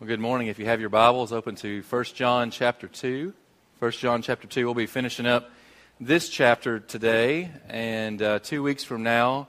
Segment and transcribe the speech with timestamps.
[0.00, 0.48] Well, good morning.
[0.48, 3.34] If you have your Bibles, open to 1 John chapter 2.
[3.80, 4.64] 1 John chapter 2.
[4.64, 5.50] We'll be finishing up
[6.00, 9.48] this chapter today, and uh, two weeks from now,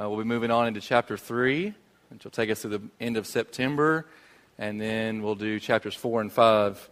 [0.00, 1.74] uh, we'll be moving on into chapter 3,
[2.10, 4.06] which will take us to the end of September,
[4.56, 6.90] and then we'll do chapters 4 and 5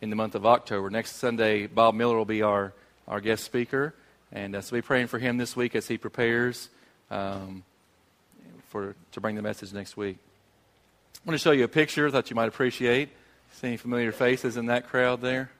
[0.00, 0.88] in the month of October.
[0.88, 2.72] Next Sunday, Bob Miller will be our,
[3.06, 3.94] our guest speaker,
[4.32, 6.70] and uh, so be praying for him this week as he prepares
[7.10, 7.64] um,
[8.68, 10.16] for, to bring the message next week.
[11.16, 13.10] I want to show you a picture that you might appreciate.
[13.52, 15.50] See any familiar faces in that crowd there?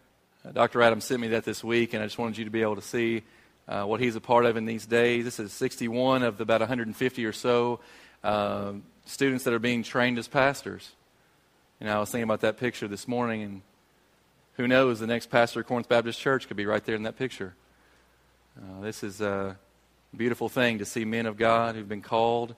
[0.43, 0.81] Uh, Dr.
[0.81, 2.83] Adams sent me that this week, and I just wanted you to be able to
[2.83, 3.25] see
[3.69, 5.25] uh, what he's a part of in these days.
[5.25, 7.81] This is 61 of the about 150 or so
[8.25, 8.73] uh,
[9.05, 10.93] students that are being trained as pastors.
[11.79, 13.63] And I was thinking about that picture this morning, and
[14.55, 17.19] who knows, the next pastor of Corinth Baptist Church could be right there in that
[17.19, 17.55] picture.
[18.57, 19.59] Uh, this is a
[20.17, 22.55] beautiful thing to see men of God who've been called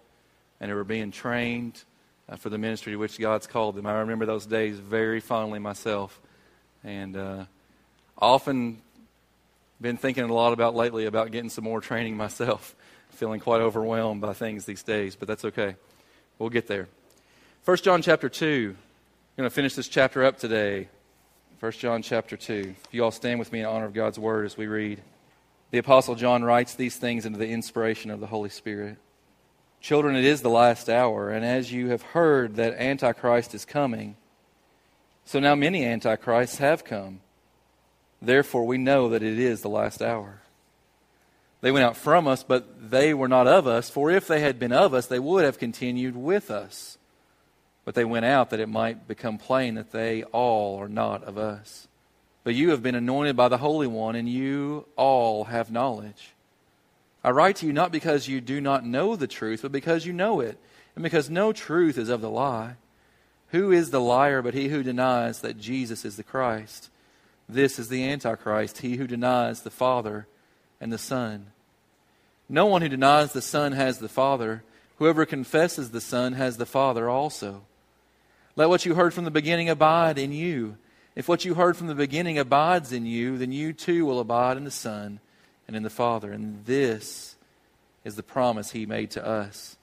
[0.60, 1.82] and who are being trained
[2.28, 3.86] uh, for the ministry to which God's called them.
[3.86, 6.20] I remember those days very fondly myself.
[6.84, 7.44] And uh,
[8.18, 8.82] often
[9.80, 12.74] been thinking a lot about lately about getting some more training myself.
[13.10, 15.76] Feeling quite overwhelmed by things these days, but that's okay.
[16.38, 16.88] We'll get there.
[17.64, 18.74] 1 John chapter 2.
[18.74, 20.88] I'm going to finish this chapter up today.
[21.60, 22.74] 1 John chapter 2.
[22.84, 25.00] If you all stand with me in honor of God's word as we read.
[25.70, 28.98] The Apostle John writes these things into the inspiration of the Holy Spirit.
[29.82, 34.14] Children, it is the last hour, and as you have heard that Antichrist is coming,
[35.24, 37.18] so now many Antichrists have come.
[38.20, 40.40] Therefore, we know that it is the last hour.
[41.62, 44.60] They went out from us, but they were not of us, for if they had
[44.60, 46.96] been of us, they would have continued with us.
[47.84, 51.36] But they went out that it might become plain that they all are not of
[51.36, 51.88] us.
[52.44, 56.31] But you have been anointed by the Holy One, and you all have knowledge.
[57.24, 60.12] I write to you not because you do not know the truth, but because you
[60.12, 60.58] know it,
[60.94, 62.76] and because no truth is of the lie.
[63.48, 66.90] Who is the liar but he who denies that Jesus is the Christ?
[67.48, 70.26] This is the Antichrist, he who denies the Father
[70.80, 71.48] and the Son.
[72.48, 74.64] No one who denies the Son has the Father.
[74.98, 77.62] Whoever confesses the Son has the Father also.
[78.56, 80.76] Let what you heard from the beginning abide in you.
[81.14, 84.56] If what you heard from the beginning abides in you, then you too will abide
[84.56, 85.20] in the Son
[85.72, 86.32] and in the Father.
[86.32, 87.34] And this
[88.04, 89.76] is the promise he made to us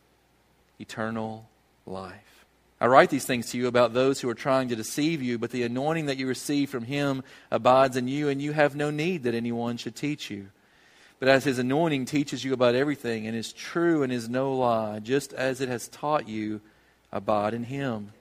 [0.79, 1.49] eternal
[1.87, 2.45] life.
[2.79, 5.51] I write these things to you about those who are trying to deceive you, but
[5.51, 9.23] the anointing that you receive from him abides in you, and you have no need
[9.23, 10.47] that anyone should teach you.
[11.19, 14.99] But as his anointing teaches you about everything and is true and is no lie,
[14.99, 16.61] just as it has taught you,
[17.11, 18.13] abide in him.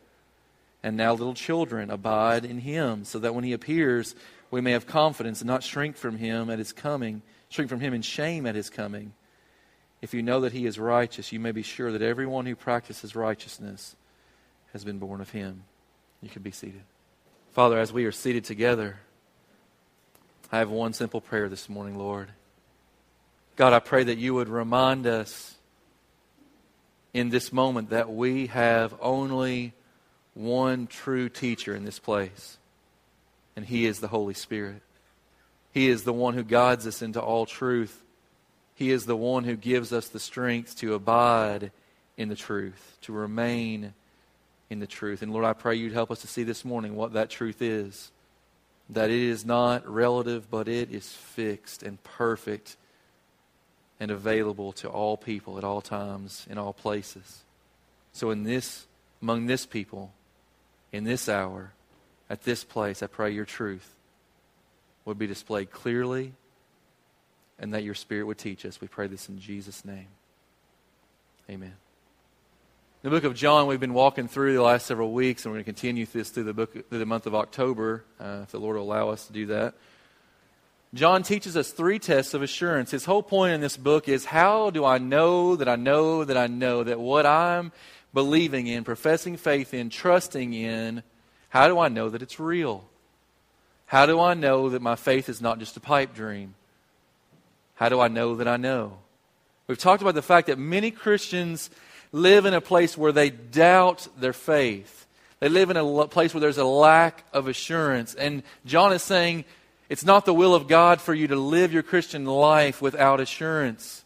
[0.82, 4.16] And now, little children, abide in him, so that when he appears,
[4.50, 7.94] we may have confidence and not shrink from him at his coming shrink from him
[7.94, 9.12] in shame at his coming.
[10.00, 13.16] If you know that he is righteous, you may be sure that everyone who practices
[13.16, 13.96] righteousness
[14.72, 15.64] has been born of him.
[16.22, 16.82] You can be seated.
[17.52, 18.98] Father, as we are seated together,
[20.52, 22.28] I have one simple prayer this morning, Lord.
[23.56, 25.56] God, I pray that you would remind us
[27.12, 29.72] in this moment that we have only
[30.34, 32.58] one true teacher in this place,
[33.56, 34.82] and he is the Holy Spirit.
[35.72, 38.02] He is the one who guides us into all truth.
[38.74, 41.70] He is the one who gives us the strength to abide
[42.16, 43.94] in the truth, to remain
[44.70, 45.22] in the truth.
[45.22, 48.10] And Lord, I pray you'd help us to see this morning what that truth is.
[48.90, 52.76] That it is not relative, but it is fixed and perfect
[54.00, 57.42] and available to all people at all times, in all places.
[58.12, 58.86] So, in this,
[59.20, 60.12] among this people,
[60.92, 61.72] in this hour,
[62.30, 63.94] at this place, I pray your truth
[65.08, 66.34] would be displayed clearly
[67.58, 68.80] and that your Spirit would teach us.
[68.80, 70.08] We pray this in Jesus' name.
[71.50, 71.72] Amen.
[73.02, 75.56] In The book of John, we've been walking through the last several weeks, and we're
[75.56, 78.60] going to continue this through the, book, through the month of October, uh, if the
[78.60, 79.74] Lord will allow us to do that.
[80.92, 82.90] John teaches us three tests of assurance.
[82.90, 86.36] His whole point in this book is how do I know that I know that
[86.36, 87.72] I know that what I'm
[88.12, 91.02] believing in, professing faith in, trusting in,
[91.48, 92.84] how do I know that it's real?
[93.88, 96.54] How do I know that my faith is not just a pipe dream?
[97.74, 98.98] How do I know that I know?
[99.66, 101.70] We've talked about the fact that many Christians
[102.12, 105.06] live in a place where they doubt their faith.
[105.40, 108.14] They live in a place where there's a lack of assurance.
[108.14, 109.46] And John is saying
[109.88, 114.04] it's not the will of God for you to live your Christian life without assurance.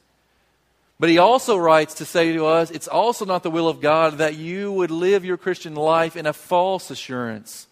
[1.01, 4.19] But he also writes to say to us, it's also not the will of God
[4.19, 7.67] that you would live your Christian life in a false assurance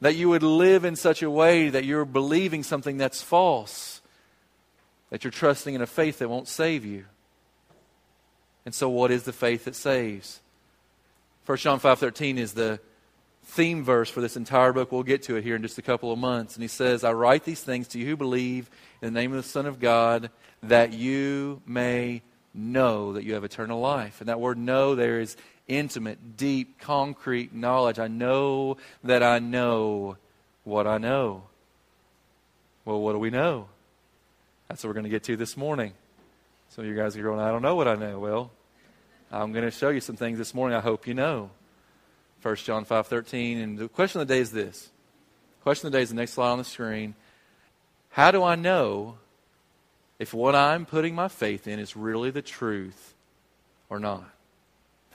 [0.00, 4.00] that you would live in such a way that you're believing something that's false,
[5.10, 7.06] that you're trusting in a faith that won't save you.
[8.64, 10.40] And so what is the faith that saves?
[11.46, 12.80] 1 John 5:13 is the
[13.44, 14.90] theme verse for this entire book.
[14.90, 16.56] We'll get to it here in just a couple of months.
[16.56, 18.68] And he says, I write these things to you who believe
[19.00, 20.30] in the name of the Son of God,
[20.64, 22.22] that you may
[22.52, 24.20] know that you have eternal life.
[24.20, 25.36] And that word know there is
[25.68, 27.98] intimate, deep, concrete knowledge.
[27.98, 30.16] I know that I know
[30.64, 31.44] what I know.
[32.84, 33.68] Well, what do we know?
[34.68, 35.92] That's what we're going to get to this morning.
[36.70, 38.18] Some of you guys are going, I don't know what I know.
[38.18, 38.50] Well,
[39.30, 41.50] I'm going to show you some things this morning I hope you know.
[42.42, 43.62] 1 John 5.13.
[43.62, 44.90] And the question of the day is this.
[45.58, 47.14] The question of the day is the next slide on the screen.
[48.10, 49.18] How do I know
[50.18, 53.14] if what I'm putting my faith in is really the truth
[53.90, 54.30] or not?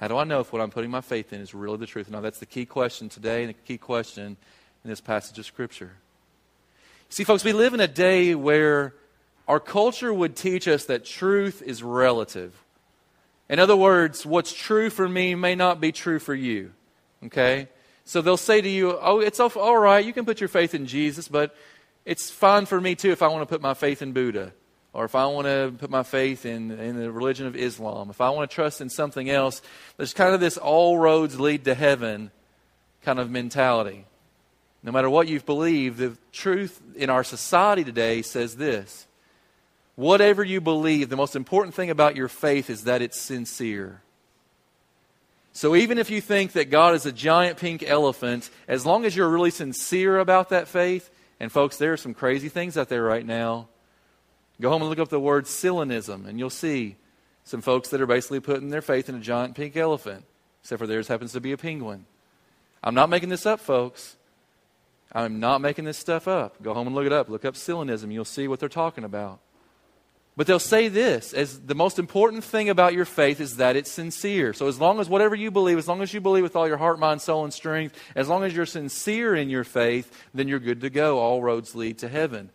[0.02, 2.10] How do I know if what I'm putting my faith in is really the truth?
[2.10, 4.36] Now, that's the key question today and the key question
[4.84, 5.92] in this passage of Scripture.
[7.10, 8.96] See, folks, we live in a day where
[9.48, 12.64] our culture would teach us that truth is relative.
[13.48, 16.72] In other words, what's true for me may not be true for you.
[17.26, 17.68] Okay?
[18.04, 20.88] So they'll say to you, oh, it's all right, you can put your faith in
[20.88, 21.56] Jesus, but
[22.06, 24.52] it's fine for me too if I want to put my faith in Buddha,
[24.94, 28.20] or if I want to put my faith in, in the religion of Islam, if
[28.20, 29.62] I want to trust in something else.
[29.98, 32.32] There's kind of this all roads lead to heaven
[33.02, 34.06] kind of mentality.
[34.84, 39.08] No matter what you've believed, the truth in our society today says this
[39.96, 44.02] whatever you believe, the most important thing about your faith is that it's sincere.
[45.54, 49.16] So even if you think that God is a giant pink elephant, as long as
[49.16, 53.04] you're really sincere about that faith, and folks, there are some crazy things out there
[53.04, 53.68] right now.
[54.62, 56.96] Go home and look up the word Sillenism, and you'll see
[57.44, 60.24] some folks that are basically putting their faith in a giant pink elephant,
[60.62, 62.06] except for theirs happens to be a penguin.
[62.84, 64.18] I'm not making this up, folks.
[65.12, 66.62] I'm not making this stuff up.
[66.62, 67.28] Go home and look it up.
[67.28, 68.12] Look up Sillenism.
[68.12, 69.40] You'll see what they're talking about.
[70.38, 73.92] But they'll say this as the most important thing about your faith is that it's
[73.92, 74.54] sincere.
[74.54, 76.78] So, as long as whatever you believe, as long as you believe with all your
[76.78, 80.60] heart, mind, soul, and strength, as long as you're sincere in your faith, then you're
[80.60, 81.20] good to go.
[81.20, 82.52] All roads lead to heaven.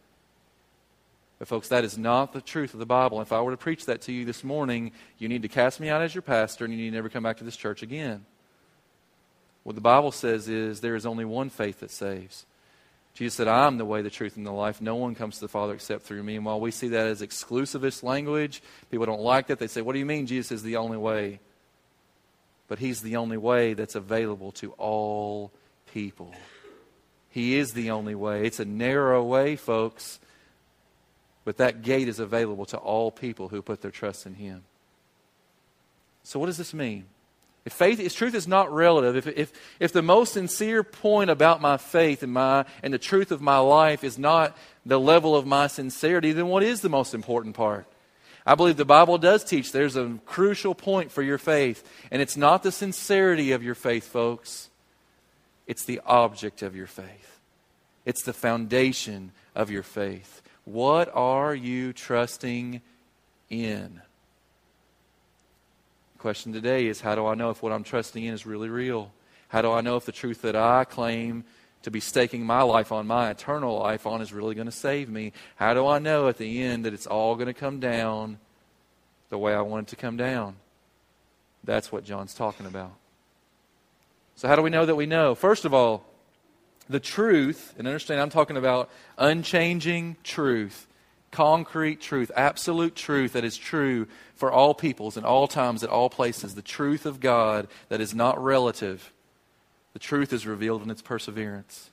[1.39, 3.21] But, folks, that is not the truth of the Bible.
[3.21, 5.91] If I were to preach that to you this morning, you need to cast me
[5.91, 8.25] out as your pastor and you need to never come back to this church again.
[9.63, 12.47] What the Bible says is there is only one faith that saves.
[13.15, 14.81] Jesus said, I'm the way, the truth, and the life.
[14.81, 16.37] No one comes to the Father except through me.
[16.37, 19.59] And while we see that as exclusivist language, people don't like that.
[19.59, 21.41] They say, What do you mean Jesus is the only way?
[22.69, 25.51] But He's the only way that's available to all
[25.93, 26.35] people.
[27.31, 28.47] He is the only way.
[28.47, 30.21] It's a narrow way, folks,
[31.47, 34.65] but that gate is available to all people who put their trust in Him.
[36.25, 37.05] So, what does this mean?
[37.65, 41.61] If faith, if truth is not relative, if, if, if the most sincere point about
[41.61, 45.47] my faith and, my, and the truth of my life is not the level of
[45.47, 47.87] my sincerity, then what is the most important part?
[48.45, 52.37] I believe the Bible does teach there's a crucial point for your faith, and it's
[52.37, 54.69] not the sincerity of your faith, folks.
[55.69, 57.39] It's the object of your faith.
[58.05, 60.43] It's the foundation of your faith.
[60.67, 62.83] What are you trusting
[63.49, 64.03] in?
[66.15, 68.69] The question today is how do I know if what I'm trusting in is really
[68.69, 69.13] real?
[69.47, 71.45] How do I know if the truth that I claim
[71.83, 75.09] to be staking my life on, my eternal life on, is really going to save
[75.09, 75.33] me?
[75.55, 78.41] How do I know at the end that it's all going to come down
[79.29, 80.57] the way I want it to come down?
[81.63, 82.93] That's what John's talking about.
[84.35, 85.37] So, how do we know that we know?
[85.37, 86.05] First of all,
[86.89, 90.87] the truth, and understand I'm talking about unchanging truth,
[91.31, 96.09] concrete truth, absolute truth that is true for all peoples in all times, at all
[96.11, 99.13] places, the truth of God that is not relative.
[99.93, 101.91] The truth is revealed in its perseverance.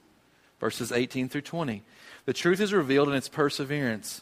[0.59, 1.83] Verses 18 through 20.
[2.25, 4.21] The truth is revealed in its perseverance.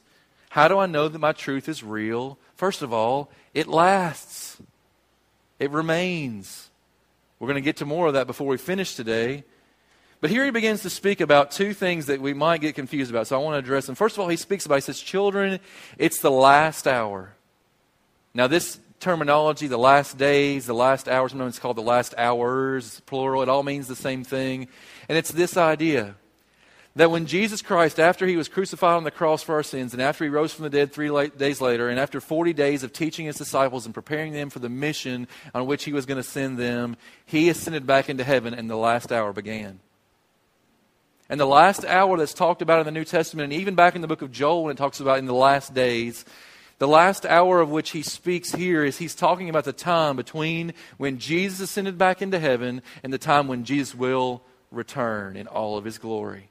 [0.50, 2.38] How do I know that my truth is real?
[2.56, 4.58] First of all, it lasts,
[5.60, 6.70] it remains.
[7.40, 9.44] We're going to get to more of that before we finish today.
[10.22, 13.26] But here he begins to speak about two things that we might get confused about.
[13.26, 13.96] So I want to address them.
[13.96, 15.60] First of all, he speaks about, he says, Children,
[15.98, 17.34] it's the last hour.
[18.36, 23.02] Now, this terminology, the last days, the last hours, sometimes it's called the last hours,
[23.08, 24.68] plural, it all means the same thing.
[25.10, 26.16] And it's this idea
[26.96, 30.02] that when Jesus Christ, after he was crucified on the cross for our sins, and
[30.02, 33.26] after he rose from the dead three days later, and after 40 days of teaching
[33.26, 36.60] his disciples and preparing them for the mission on which he was going to send
[36.60, 39.80] them, he ascended back into heaven, and the last hour began.
[41.32, 44.02] And the last hour that's talked about in the New Testament, and even back in
[44.02, 46.26] the book of Joel, when it talks about in the last days,
[46.78, 50.74] the last hour of which he speaks here is he's talking about the time between
[50.98, 55.78] when Jesus ascended back into heaven and the time when Jesus will return in all
[55.78, 56.50] of his glory.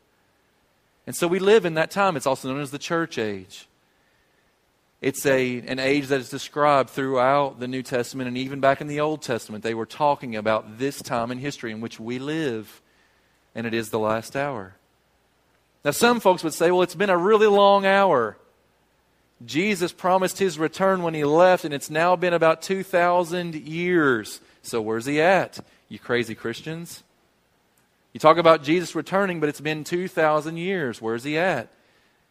[1.07, 2.17] And so we live in that time.
[2.17, 3.69] It's also known as the church age.
[5.03, 8.87] It's a, an age that is described throughout the New Testament and even back in
[8.87, 9.63] the Old Testament.
[9.63, 12.81] They were talking about this time in history in which we live.
[13.55, 14.75] And it is the last hour.
[15.85, 18.37] Now, some folks would say, well, it's been a really long hour.
[19.45, 24.41] Jesus promised his return when he left, and it's now been about 2,000 years.
[24.63, 25.59] So, where's he at?
[25.89, 27.03] You crazy Christians?
[28.13, 31.01] You talk about Jesus returning, but it's been 2,000 years.
[31.01, 31.69] Where's he at?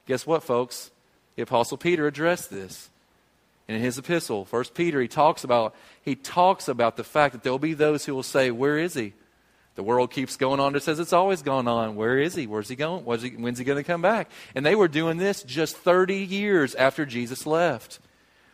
[0.06, 0.92] Guess what, folks?
[1.36, 2.90] The Apostle Peter addressed this.
[3.68, 7.44] And in his epistle, First Peter, he talks about he talks about the fact that
[7.44, 9.14] there'll be those who will say, Where is he?
[9.80, 10.76] The world keeps going on.
[10.76, 11.96] It says it's always gone on.
[11.96, 12.48] Where is he?
[12.48, 13.06] Where's he going?
[13.22, 14.30] He, when's he going to come back?
[14.54, 18.00] And they were doing this just 30 years after Jesus left.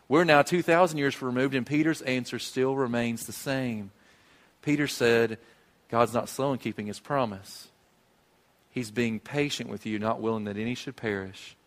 [0.07, 3.89] We're now 2,000 years removed, and Peter's answer still remains the same.
[4.61, 5.39] Peter said,
[5.89, 7.69] God's not slow in keeping his promise.
[8.69, 11.57] He's being patient with you, not willing that any should perish.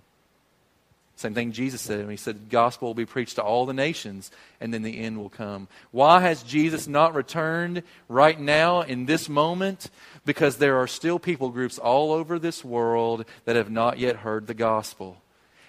[1.18, 2.08] Same thing Jesus said.
[2.08, 5.18] He said, the gospel will be preached to all the nations, and then the end
[5.18, 5.66] will come.
[5.90, 9.90] Why has Jesus not returned right now in this moment?
[10.25, 14.46] Because there are still people groups all over this world that have not yet heard
[14.46, 15.20] the gospel.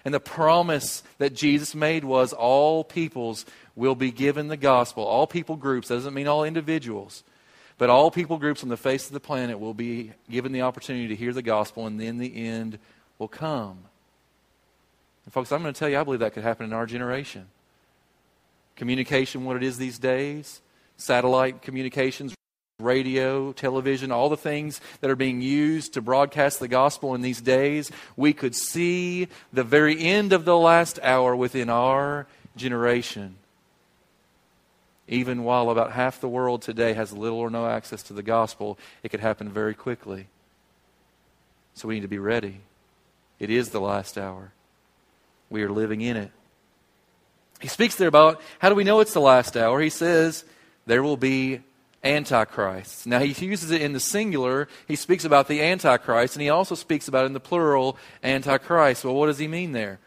[0.05, 3.43] And the promise that Jesus made was all peoples
[3.75, 5.03] will be given the gospel.
[5.03, 7.23] All people groups, doesn't mean all individuals,
[7.79, 11.07] but all people groups on the face of the planet will be given the opportunity
[11.07, 12.77] to hear the gospel, and then the end
[13.17, 13.85] will come.
[15.29, 17.45] And folks, I'm going to tell you, I believe that could happen in our generation.
[18.75, 20.59] Communication, what it is these days,
[20.97, 22.33] satellite communications,
[22.79, 27.41] radio, television, all the things that are being used to broadcast the gospel in these
[27.41, 33.35] days, we could see the very end of the last hour within our generation.
[35.07, 38.79] Even while about half the world today has little or no access to the gospel,
[39.03, 40.25] it could happen very quickly.
[41.75, 42.61] So we need to be ready.
[43.37, 44.53] It is the last hour.
[45.49, 46.31] We are living in it.
[47.59, 49.81] He speaks there about how do we know it's the last hour?
[49.81, 50.45] He says
[50.85, 51.61] there will be
[52.03, 53.05] antichrists.
[53.05, 54.67] Now, he uses it in the singular.
[54.87, 59.03] He speaks about the antichrist, and he also speaks about it in the plural, antichrist.
[59.03, 59.99] Well, what does he mean there?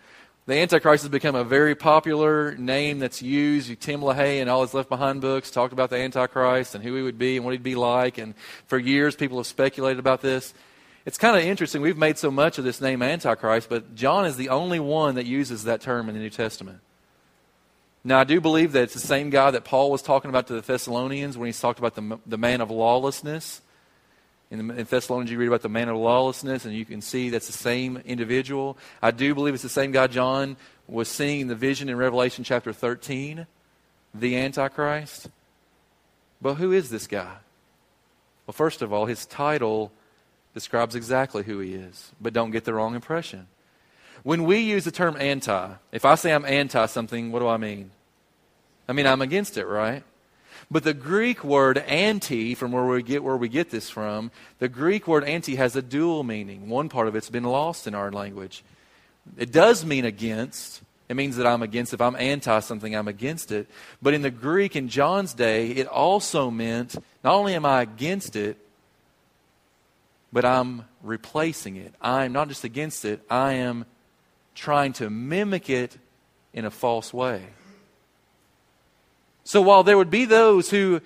[0.44, 3.80] The Antichrist has become a very popular name that's used.
[3.80, 7.02] Tim LaHaye and all his Left Behind books talked about the Antichrist and who he
[7.02, 8.18] would be and what he'd be like.
[8.18, 8.34] And
[8.66, 10.52] for years, people have speculated about this.
[11.04, 11.82] It's kind of interesting.
[11.82, 15.26] We've made so much of this name Antichrist, but John is the only one that
[15.26, 16.78] uses that term in the New Testament.
[18.04, 20.54] Now, I do believe that it's the same guy that Paul was talking about to
[20.54, 23.62] the Thessalonians when he talked about the, the man of lawlessness.
[24.50, 27.30] In, the, in Thessalonians, you read about the man of lawlessness, and you can see
[27.30, 28.76] that's the same individual.
[29.00, 30.56] I do believe it's the same guy John
[30.86, 33.46] was seeing in the vision in Revelation chapter 13,
[34.14, 35.30] the Antichrist.
[36.40, 37.36] But who is this guy?
[38.46, 39.92] Well, first of all, his title
[40.54, 42.12] describes exactly who he is.
[42.20, 43.46] But don't get the wrong impression.
[44.22, 47.56] When we use the term anti, if I say I'm anti something, what do I
[47.56, 47.90] mean?
[48.88, 50.04] I mean I'm against it, right?
[50.70, 54.68] But the Greek word anti, from where we get where we get this from, the
[54.68, 56.68] Greek word anti has a dual meaning.
[56.68, 58.62] One part of it's been lost in our language.
[59.36, 60.82] It does mean against.
[61.08, 61.92] It means that I'm against.
[61.92, 63.68] If I'm anti something, I'm against it.
[64.00, 68.36] But in the Greek in John's day, it also meant not only am I against
[68.36, 68.56] it,
[70.32, 71.94] but I'm replacing it.
[72.00, 73.84] I'm not just against it, I am
[74.54, 75.96] trying to mimic it
[76.52, 77.42] in a false way.
[79.44, 81.00] So while there would be those who,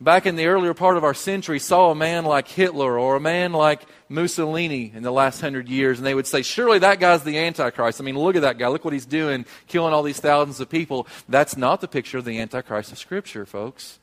[0.00, 3.20] back in the earlier part of our century, saw a man like Hitler or a
[3.20, 7.22] man like Mussolini in the last hundred years, and they would say, Surely that guy's
[7.22, 8.00] the Antichrist.
[8.00, 8.68] I mean, look at that guy.
[8.68, 11.06] Look what he's doing, killing all these thousands of people.
[11.28, 13.98] That's not the picture of the Antichrist of Scripture, folks.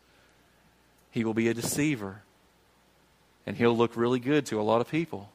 [1.11, 2.21] He will be a deceiver
[3.51, 5.29] and he'll look really good to a lot of people.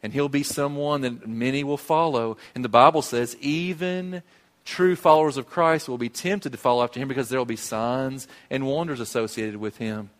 [0.00, 2.36] And he'll be someone that many will follow.
[2.54, 4.22] And the Bible says, even
[4.64, 7.56] true followers of Christ will be tempted to follow after him because there will be
[7.56, 10.10] signs and wonders associated with him.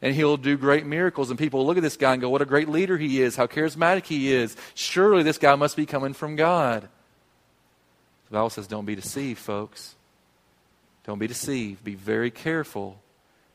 [0.00, 2.40] And he'll do great miracles, and people will look at this guy and go, What
[2.40, 4.56] a great leader he is, how charismatic he is.
[4.74, 6.88] Surely this guy must be coming from God.
[8.30, 9.96] The Bible says, Don't be deceived, folks.
[11.04, 11.84] Don't be deceived.
[11.84, 12.99] Be very careful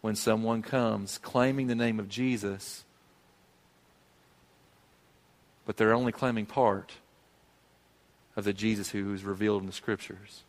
[0.06, 2.84] when someone comes claiming the name of Jesus,
[5.66, 6.92] but they're only claiming part
[8.36, 10.44] of the Jesus who is revealed in the Scriptures.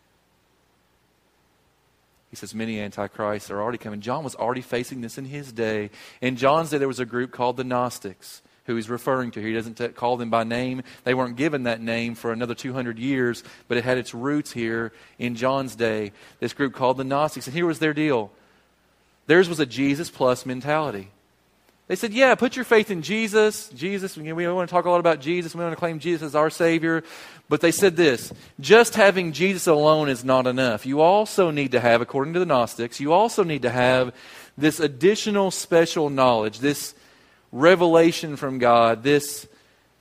[2.28, 4.02] He says many antichrists are already coming.
[4.02, 5.88] John was already facing this in his day.
[6.20, 9.40] In John's day, there was a group called the Gnostics who he's referring to.
[9.40, 10.82] He doesn't t- call them by name.
[11.04, 14.92] They weren't given that name for another 200 years, but it had its roots here
[15.18, 16.12] in John's day.
[16.40, 17.46] This group called the Gnostics.
[17.46, 18.32] And here was their deal
[19.26, 21.10] Theirs was a Jesus plus mentality.
[21.88, 23.68] They said, Yeah, put your faith in Jesus.
[23.70, 25.54] Jesus, we want to talk a lot about Jesus.
[25.54, 27.04] We want to claim Jesus as our Savior.
[27.48, 30.84] But they said this just having Jesus alone is not enough.
[30.84, 34.14] You also need to have, according to the Gnostics, you also need to have
[34.58, 36.94] this additional special knowledge, this
[37.52, 39.46] revelation from God, this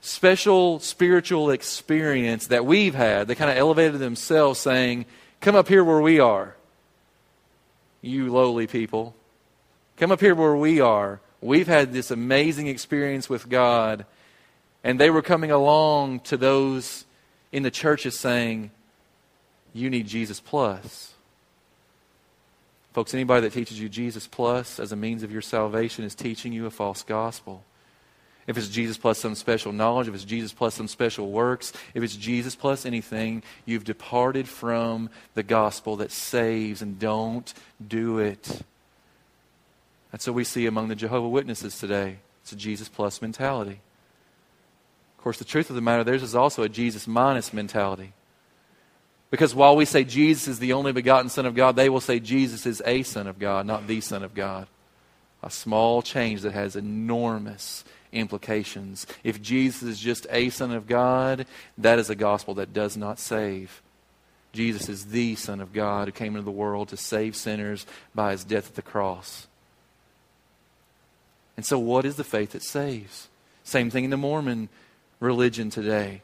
[0.00, 3.28] special spiritual experience that we've had.
[3.28, 5.06] They kind of elevated themselves, saying,
[5.40, 6.55] Come up here where we are,
[8.06, 9.14] you lowly people.
[9.96, 11.20] Come up here where we are.
[11.40, 14.06] We've had this amazing experience with God.
[14.84, 17.04] And they were coming along to those
[17.52, 18.70] in the churches saying,
[19.72, 21.14] You need Jesus plus.
[22.92, 26.52] Folks, anybody that teaches you Jesus plus as a means of your salvation is teaching
[26.52, 27.62] you a false gospel.
[28.46, 32.02] If it's Jesus plus some special knowledge, if it's Jesus plus some special works, if
[32.02, 37.52] it's Jesus plus anything, you've departed from the gospel that saves and don't
[37.86, 38.62] do it.
[40.12, 42.18] That's what we see among the Jehovah Witnesses today.
[42.42, 43.80] It's a Jesus plus mentality.
[45.18, 48.12] Of course, the truth of the matter, theirs is also a Jesus minus mentality.
[49.30, 52.20] Because while we say Jesus is the only begotten Son of God, they will say
[52.20, 54.68] Jesus is a Son of God, not the Son of God.
[55.42, 59.06] A small change that has enormous implications.
[59.24, 61.46] If Jesus is just a Son of God,
[61.78, 63.82] that is a gospel that does not save.
[64.52, 68.32] Jesus is the Son of God who came into the world to save sinners by
[68.32, 69.46] his death at the cross.
[71.56, 73.28] And so, what is the faith that saves?
[73.64, 74.68] Same thing in the Mormon
[75.20, 76.22] religion today.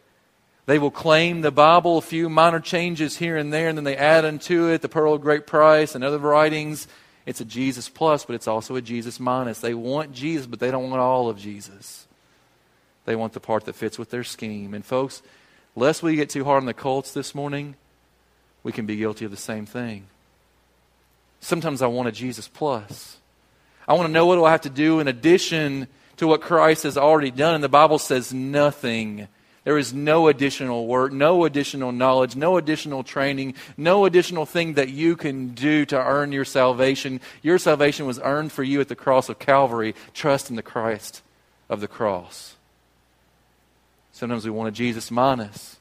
[0.66, 3.96] They will claim the Bible, a few minor changes here and there, and then they
[3.96, 6.86] add unto it the Pearl of Great Price and other writings.
[7.24, 9.60] It's a Jesus plus, but it's also a Jesus minus.
[9.60, 12.06] They want Jesus, but they don't want all of Jesus.
[13.04, 14.74] They want the part that fits with their scheme.
[14.74, 15.22] And, folks,
[15.76, 17.76] lest we get too hard on the cults this morning,
[18.62, 20.06] we can be guilty of the same thing.
[21.40, 23.16] Sometimes I want a Jesus plus.
[23.86, 25.88] I want to know what do I have to do in addition
[26.18, 27.56] to what Christ has already done.
[27.56, 29.26] And the Bible says nothing.
[29.64, 34.88] There is no additional work, no additional knowledge, no additional training, no additional thing that
[34.88, 37.20] you can do to earn your salvation.
[37.42, 39.94] Your salvation was earned for you at the cross of Calvary.
[40.14, 41.22] Trust in the Christ
[41.68, 42.56] of the cross.
[44.10, 45.78] Sometimes we want a Jesus minus.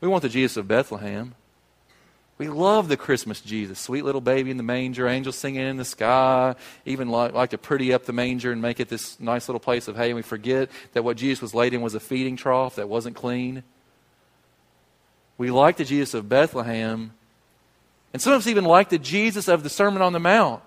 [0.00, 1.34] We want the Jesus of Bethlehem.
[2.36, 5.84] We love the Christmas Jesus, sweet little baby in the manger, angels singing in the
[5.84, 9.60] sky, even like, like to pretty up the manger and make it this nice little
[9.60, 10.06] place of hay.
[10.06, 13.14] And we forget that what Jesus was laid in was a feeding trough that wasn't
[13.14, 13.62] clean.
[15.38, 17.12] We like the Jesus of Bethlehem,
[18.12, 20.62] and sometimes even like the Jesus of the Sermon on the Mount.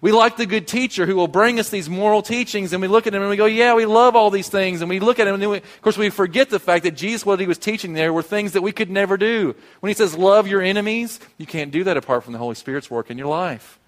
[0.00, 3.08] We like the good teacher who will bring us these moral teachings, and we look
[3.08, 4.80] at him and we go, Yeah, we love all these things.
[4.80, 7.26] And we look at him, and we, of course, we forget the fact that Jesus,
[7.26, 9.56] what he was teaching there, were things that we could never do.
[9.80, 12.90] When he says, Love your enemies, you can't do that apart from the Holy Spirit's
[12.90, 13.78] work in your life.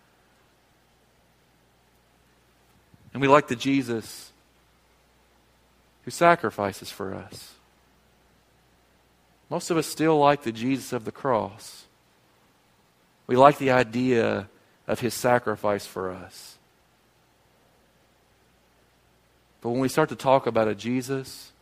[3.13, 4.33] And we like the Jesus
[6.05, 7.55] who sacrifices for us.
[9.49, 11.85] Most of us still like the Jesus of the cross.
[13.27, 14.49] We like the idea
[14.91, 16.59] of his sacrifice for us.
[19.61, 21.53] But when we start to talk about a Jesus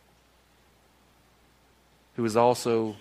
[2.15, 2.95] who is also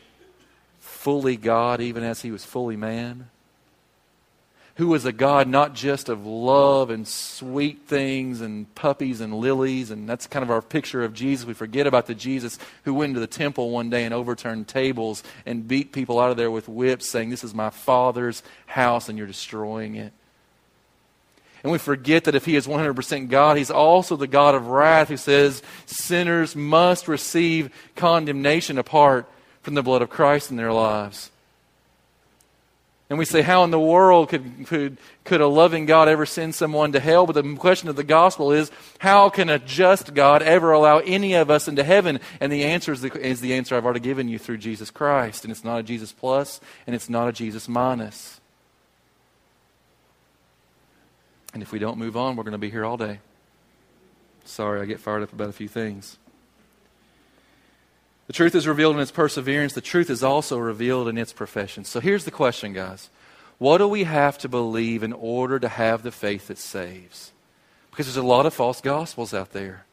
[0.80, 3.30] fully God, even as he was fully man,
[4.78, 9.90] who was a God not just of love and sweet things and puppies and lilies,
[9.90, 11.44] and that's kind of our picture of Jesus.
[11.44, 15.24] We forget about the Jesus who went into the temple one day and overturned tables
[15.44, 19.18] and beat people out of there with whips, saying, This is my Father's house, and
[19.18, 20.12] you're destroying it.
[21.64, 25.08] And we forget that if he is 100% God, he's also the God of wrath
[25.08, 29.28] who says sinners must receive condemnation apart
[29.62, 31.32] from the blood of Christ in their lives.
[33.10, 36.54] And we say, how in the world could, could, could a loving God ever send
[36.54, 37.24] someone to hell?
[37.24, 41.32] But the question of the gospel is, how can a just God ever allow any
[41.32, 42.20] of us into heaven?
[42.38, 45.44] And the answer is the, is the answer I've already given you through Jesus Christ.
[45.44, 48.42] And it's not a Jesus plus, and it's not a Jesus minus.
[51.54, 53.20] And if we don't move on, we're going to be here all day.
[54.44, 56.18] Sorry, I get fired up about a few things.
[58.28, 59.72] The truth is revealed in its perseverance.
[59.72, 61.84] The truth is also revealed in its profession.
[61.84, 63.10] So here's the question, guys.
[63.56, 67.32] What do we have to believe in order to have the faith that saves?
[67.90, 69.86] Because there's a lot of false gospels out there.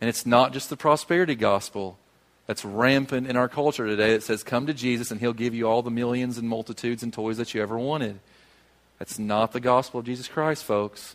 [0.00, 1.98] And it's not just the prosperity gospel
[2.46, 5.68] that's rampant in our culture today that says, come to Jesus and he'll give you
[5.68, 8.18] all the millions and multitudes and toys that you ever wanted.
[8.98, 11.14] That's not the gospel of Jesus Christ, folks.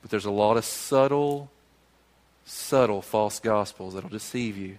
[0.00, 1.50] But there's a lot of subtle,
[2.50, 4.76] subtle false gospels that'll deceive you.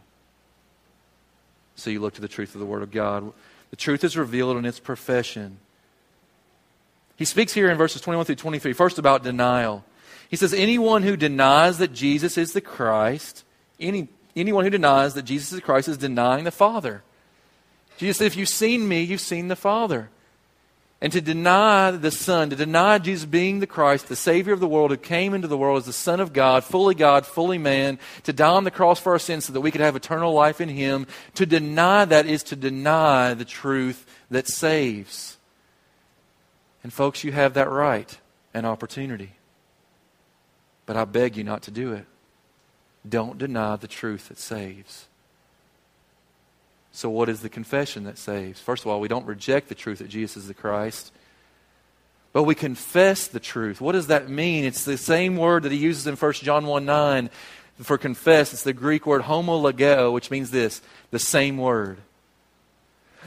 [1.75, 3.31] So you look to the truth of the Word of God.
[3.69, 5.57] The truth is revealed in its profession.
[7.15, 9.85] He speaks here in verses 21 through 23, first about denial.
[10.29, 13.45] He says, Anyone who denies that Jesus is the Christ,
[13.79, 17.03] any, anyone who denies that Jesus is the Christ is denying the Father.
[17.97, 20.09] Jesus said, If you've seen me, you've seen the Father.
[21.03, 24.67] And to deny the Son, to deny Jesus being the Christ, the Savior of the
[24.67, 27.97] world, who came into the world as the Son of God, fully God, fully man,
[28.23, 30.61] to die on the cross for our sins so that we could have eternal life
[30.61, 35.37] in Him, to deny that is to deny the truth that saves.
[36.83, 38.19] And folks, you have that right
[38.53, 39.31] and opportunity.
[40.85, 42.05] But I beg you not to do it.
[43.07, 45.07] Don't deny the truth that saves.
[46.91, 48.59] So, what is the confession that saves?
[48.59, 51.11] First of all, we don't reject the truth that Jesus is the Christ,
[52.33, 53.79] but we confess the truth.
[53.79, 54.65] What does that mean?
[54.65, 57.29] It's the same word that he uses in 1 John 1 9
[57.81, 58.53] for confess.
[58.53, 61.97] It's the Greek word homologeo, which means this the same word.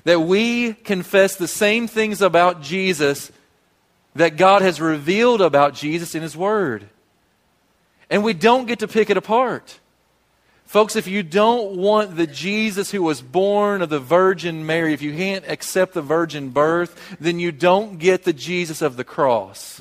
[0.05, 3.31] That we confess the same things about Jesus
[4.15, 6.89] that God has revealed about Jesus in His Word.
[8.11, 9.79] And we don't get to pick it apart.
[10.67, 15.03] Folks, if you don't want the Jesus who was born of the Virgin Mary, if
[15.03, 19.81] you can't accept the virgin birth, then you don't get the Jesus of the cross.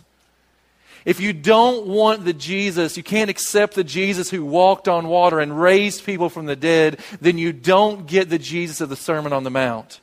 [1.05, 5.39] If you don't want the Jesus, you can't accept the Jesus who walked on water
[5.39, 9.33] and raised people from the dead, then you don't get the Jesus of the Sermon
[9.33, 9.99] on the Mount.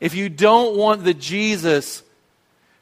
[0.00, 2.02] If you don't want the Jesus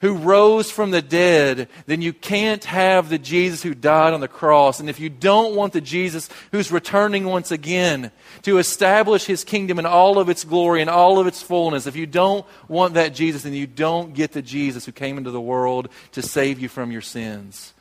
[0.00, 4.28] who rose from the dead, then you can't have the Jesus who died on the
[4.28, 4.80] cross.
[4.80, 8.10] And if you don't want the Jesus who's returning once again
[8.42, 11.96] to establish his kingdom in all of its glory and all of its fullness, if
[11.96, 15.40] you don't want that Jesus, then you don't get the Jesus who came into the
[15.40, 17.72] world to save you from your sins.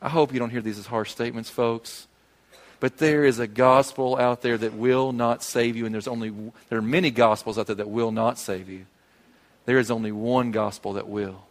[0.00, 2.06] I hope you don't hear these as harsh statements, folks.
[2.80, 6.32] But there is a gospel out there that will not save you, and there's only
[6.68, 8.86] there are many gospels out there that will not save you.
[9.66, 11.47] There is only one gospel that will.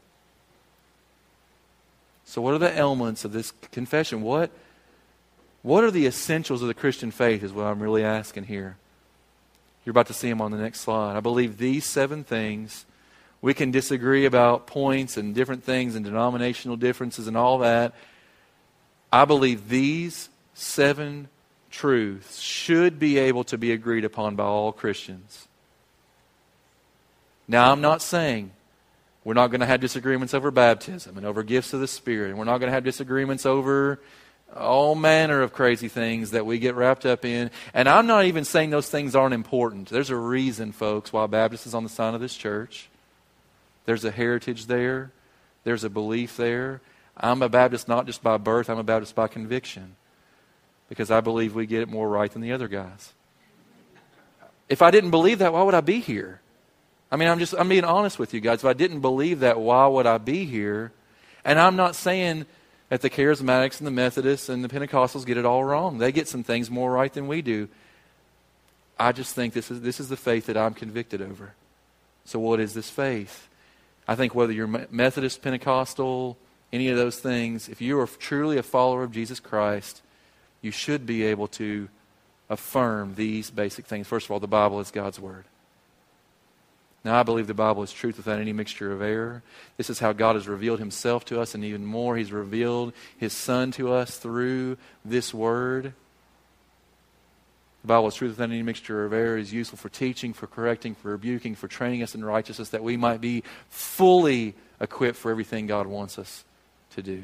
[2.30, 4.22] So, what are the elements of this confession?
[4.22, 4.52] What,
[5.62, 8.76] what are the essentials of the Christian faith, is what I'm really asking here.
[9.86, 11.16] You're about to see them on the next slide.
[11.16, 12.86] I believe these seven things.
[13.42, 17.94] We can disagree about points and different things and denominational differences and all that.
[19.10, 21.30] I believe these seven
[21.72, 25.48] truths should be able to be agreed upon by all Christians.
[27.48, 28.52] Now, I'm not saying
[29.28, 32.38] we're not going to have disagreements over baptism and over gifts of the Spirit.
[32.38, 34.00] We're not going to have disagreements over
[34.56, 37.52] all manner of crazy things that we get wrapped up in.
[37.74, 39.90] And I'm not even saying those things aren't important.
[39.90, 42.88] There's a reason, folks, why Baptist is on the sign of this church.
[43.84, 45.12] There's a heritage there,
[45.66, 46.80] there's a belief there.
[47.18, 49.98] I'm a Baptist not just by birth, I'm a Baptist by conviction.
[50.88, 53.12] Because I believe we get it more right than the other guys.
[54.70, 56.40] If I didn't believe that, why would I be here?
[57.12, 58.60] I mean, I'm just, I'm being honest with you guys.
[58.60, 60.91] If I didn't believe that, why would I be here?
[61.46, 62.46] And I'm not saying
[62.89, 65.98] that the charismatics and the Methodists and the Pentecostals get it all wrong.
[65.98, 67.70] They get some things more right than we do.
[69.00, 71.54] I just think this is, this is the faith that I'm convicted over.
[72.26, 73.48] So, what is this faith?
[74.08, 76.38] I think whether you're Methodist, Pentecostal,
[76.74, 80.02] any of those things, if you are truly a follower of Jesus Christ,
[80.62, 81.89] you should be able to
[82.50, 84.08] affirm these basic things.
[84.08, 85.46] First of all, the Bible is God's Word.
[87.04, 89.42] Now, I believe the Bible is truth without any mixture of error.
[89.78, 93.34] This is how God has revealed himself to us, and even more, he's revealed his
[93.34, 95.94] Son to us through this word.
[97.84, 100.96] The Bible is truth without any mixture of error, is useful for teaching, for correcting,
[100.96, 105.68] for rebuking, for training us in righteousness, that we might be fully equipped for everything
[105.68, 106.44] God wants us
[106.92, 107.24] to do.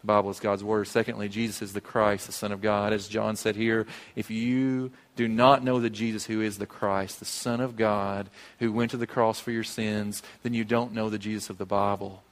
[0.00, 0.88] The Bible is God's Word.
[0.88, 2.92] Secondly, Jesus is the Christ, the Son of God.
[2.92, 3.86] As John said here,
[4.16, 8.30] if you do not know the Jesus who is the Christ, the Son of God,
[8.58, 11.58] who went to the cross for your sins, then you don't know the Jesus of
[11.58, 12.22] the Bible.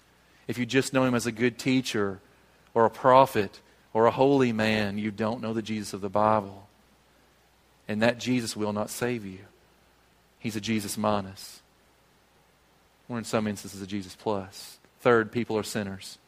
[0.47, 2.21] If you just know him as a good teacher
[2.73, 3.61] or a prophet
[3.93, 6.69] or a holy man, you don't know the Jesus of the Bible.
[7.87, 9.41] And that Jesus will not save you.
[10.39, 11.61] He's a Jesus minus.
[13.11, 14.79] Or in some instances, a Jesus plus.
[15.01, 16.19] Third, people are sinners.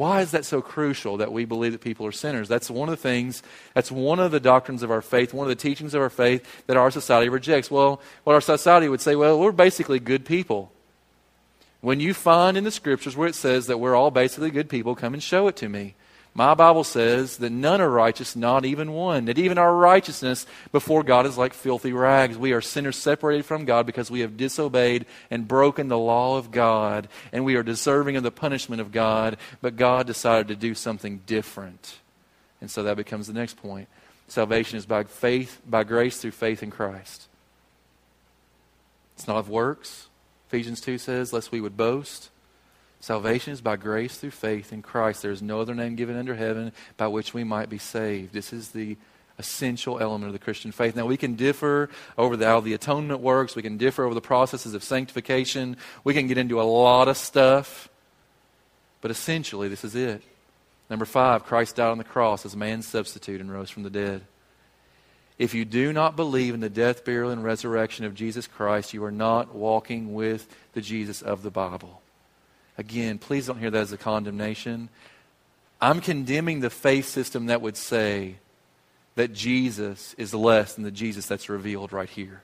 [0.00, 2.48] Why is that so crucial that we believe that people are sinners?
[2.48, 3.42] That's one of the things,
[3.74, 6.64] that's one of the doctrines of our faith, one of the teachings of our faith
[6.68, 7.70] that our society rejects.
[7.70, 10.72] Well, what our society would say, well, we're basically good people.
[11.82, 14.94] When you find in the scriptures where it says that we're all basically good people,
[14.94, 15.94] come and show it to me.
[16.32, 19.24] My Bible says that none are righteous, not even one.
[19.24, 22.38] That even our righteousness before God is like filthy rags.
[22.38, 26.52] We are sinners separated from God because we have disobeyed and broken the law of
[26.52, 30.74] God, and we are deserving of the punishment of God, but God decided to do
[30.74, 31.98] something different.
[32.60, 33.88] And so that becomes the next point.
[34.28, 37.26] Salvation is by faith, by grace through faith in Christ.
[39.16, 40.06] It's not of works.
[40.48, 42.30] Ephesians 2 says, lest we would boast.
[43.00, 45.22] Salvation is by grace through faith in Christ.
[45.22, 48.34] There is no other name given under heaven by which we might be saved.
[48.34, 48.98] This is the
[49.38, 50.94] essential element of the Christian faith.
[50.94, 54.20] Now, we can differ over the, how the atonement works, we can differ over the
[54.20, 57.88] processes of sanctification, we can get into a lot of stuff,
[59.00, 60.22] but essentially, this is it.
[60.90, 64.22] Number five, Christ died on the cross as man's substitute and rose from the dead.
[65.38, 69.02] If you do not believe in the death, burial, and resurrection of Jesus Christ, you
[69.04, 72.02] are not walking with the Jesus of the Bible.
[72.78, 74.88] Again, please don't hear that as a condemnation.
[75.80, 78.36] I'm condemning the faith system that would say
[79.14, 82.42] that Jesus is less than the Jesus that's revealed right here.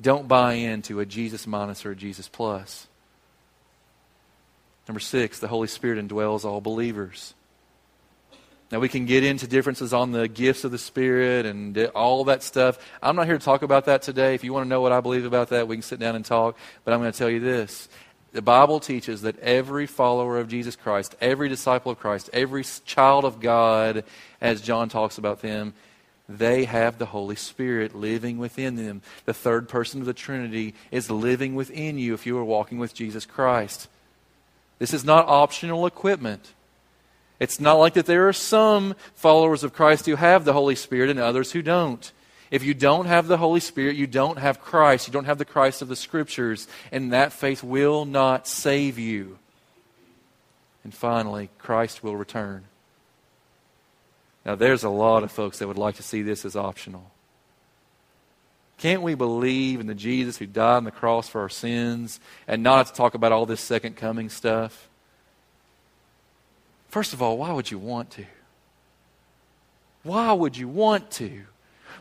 [0.00, 2.86] Don't buy into a Jesus minus or a Jesus plus.
[4.88, 7.34] Number six, the Holy Spirit indwells all believers.
[8.70, 12.44] Now, we can get into differences on the gifts of the Spirit and all that
[12.44, 12.78] stuff.
[13.02, 14.34] I'm not here to talk about that today.
[14.34, 16.24] If you want to know what I believe about that, we can sit down and
[16.24, 16.56] talk.
[16.84, 17.88] But I'm going to tell you this.
[18.32, 23.24] The Bible teaches that every follower of Jesus Christ, every disciple of Christ, every child
[23.24, 24.04] of God,
[24.40, 25.74] as John talks about them,
[26.28, 29.02] they have the Holy Spirit living within them.
[29.24, 32.94] The third person of the Trinity is living within you if you are walking with
[32.94, 33.88] Jesus Christ.
[34.78, 36.52] This is not optional equipment.
[37.40, 41.08] It's not like that there are some followers of Christ who have the Holy Spirit
[41.08, 42.12] and others who don't.
[42.50, 45.06] If you don't have the Holy Spirit, you don't have Christ.
[45.06, 49.38] You don't have the Christ of the Scriptures, and that faith will not save you.
[50.84, 52.64] And finally, Christ will return.
[54.44, 57.10] Now, there's a lot of folks that would like to see this as optional.
[58.78, 62.62] Can't we believe in the Jesus who died on the cross for our sins and
[62.62, 64.89] not to talk about all this second coming stuff?
[66.90, 68.26] First of all, why would you want to?
[70.02, 71.44] Why would you want to?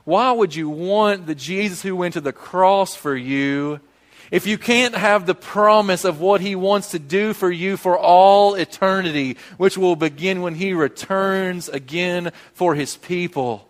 [0.04, 3.80] Why would you want the Jesus who went to the cross for you
[4.32, 7.98] if you can't have the promise of what he wants to do for you for
[7.98, 13.70] all eternity, which will begin when he returns again for his people?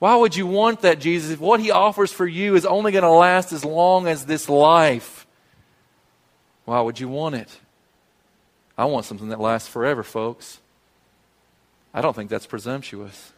[0.00, 3.04] Why would you want that, Jesus, if what he offers for you is only going
[3.04, 5.24] to last as long as this life?
[6.64, 7.60] Why would you want it?
[8.78, 10.60] I want something that lasts forever, folks.
[11.94, 13.32] I don't think that's presumptuous.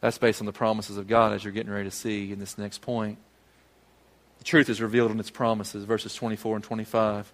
[0.00, 2.58] That's based on the promises of God, as you're getting ready to see in this
[2.58, 3.18] next point.
[4.38, 7.32] The truth is revealed in its promises, verses 24 and 25.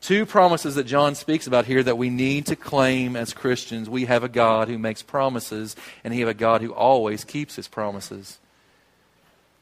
[0.00, 3.88] Two promises that John speaks about here that we need to claim as Christians.
[3.88, 7.56] We have a God who makes promises, and we have a God who always keeps
[7.56, 8.38] his promises.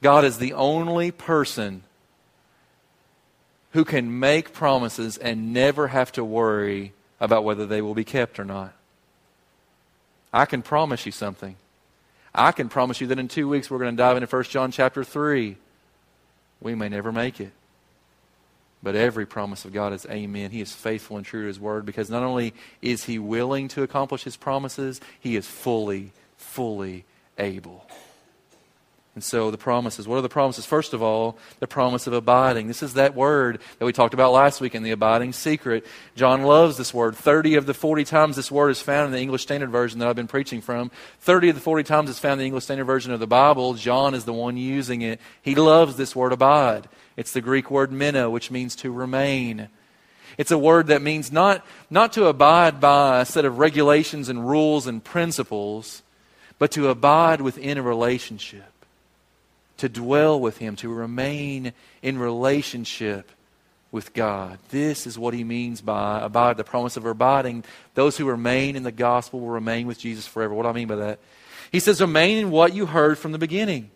[0.03, 1.85] God is the only person
[3.75, 8.39] who can make promises and never have to worry about whether they will be kept
[8.39, 8.73] or not.
[10.33, 11.57] I can promise you something.
[12.33, 14.71] I can promise you that in two weeks we're going to dive into 1 John
[14.71, 15.57] chapter 3.
[16.61, 17.51] We may never make it.
[18.81, 20.53] But every promise of God is amen.
[20.53, 23.83] He is faithful and true to his word because not only is he willing to
[23.83, 27.05] accomplish his promises, he is fully, fully
[27.39, 27.87] able.
[29.15, 30.67] And so the promises, what are the promises?
[30.67, 32.67] First of all, the promise of abiding.
[32.67, 35.87] This is that word that we talked about last week in the abiding secret.
[36.17, 37.15] John loves this word.
[37.15, 40.09] 30 of the 40 times this word is found in the English Standard Version that
[40.09, 40.91] I've been preaching from.
[41.21, 43.75] 30 of the 40 times it's found in the English Standard Version of the Bible.
[43.75, 45.21] John is the one using it.
[45.41, 46.89] He loves this word abide.
[47.17, 49.69] It's the Greek word meno, which means to remain.
[50.37, 54.45] It's a word that means not, not to abide by a set of regulations and
[54.49, 56.03] rules and principles,
[56.59, 58.74] but to abide within a relationship
[59.85, 63.31] to dwell with Him, to remain in relationship
[63.93, 64.59] with God.
[64.71, 67.65] This is what He means by abide, the promise of abiding.
[67.93, 70.55] Those who remain in the gospel will remain with Jesus forever.
[70.55, 71.19] What do I mean by that?
[71.71, 73.91] He says, remain in what you heard from the beginning.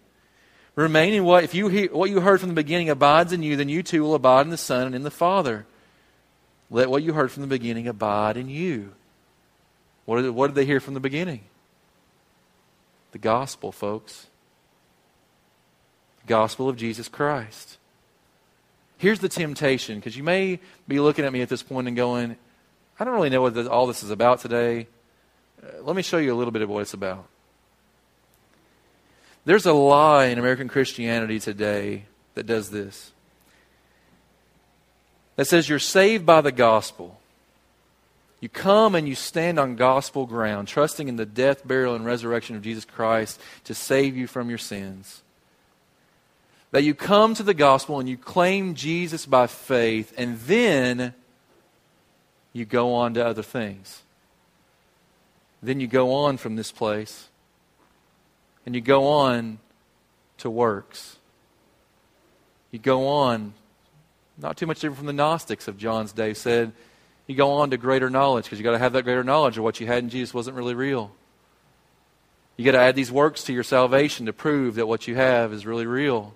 [0.74, 3.56] Remain in what, if you hear, what you heard from the beginning abides in you,
[3.56, 5.64] then you too will abide in the Son and in the Father.
[6.70, 8.92] Let what you heard from the beginning abide in you.
[10.04, 11.40] What did, what did they hear from the beginning?
[13.12, 14.26] The gospel, folks
[16.28, 17.78] gospel of Jesus Christ.
[18.98, 22.36] Here's the temptation, because you may be looking at me at this point and going,
[22.98, 24.88] I don't really know what all this is about today.
[25.62, 27.26] Uh, let me show you a little bit of what it's about.
[29.44, 33.12] There's a lie in American Christianity today that does this
[35.38, 37.20] that says you're saved by the gospel.
[38.40, 42.56] You come and you stand on gospel ground, trusting in the death, burial, and resurrection
[42.56, 45.22] of Jesus Christ to save you from your sins
[46.70, 51.14] that you come to the gospel and you claim Jesus by faith, and then
[52.52, 54.02] you go on to other things.
[55.62, 57.28] Then you go on from this place
[58.64, 59.58] and you go on
[60.38, 61.16] to works.
[62.70, 63.54] You go on,
[64.36, 66.72] not too much different from the Gnostics of John's day said,
[67.26, 69.62] you go on to greater knowledge because you got to have that greater knowledge or
[69.62, 71.10] what you had in Jesus wasn't really real.
[72.56, 75.52] You got to add these works to your salvation to prove that what you have
[75.52, 76.34] is really real.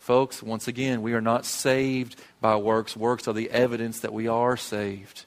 [0.00, 2.96] Folks, once again, we are not saved by works.
[2.96, 5.26] Works are the evidence that we are saved.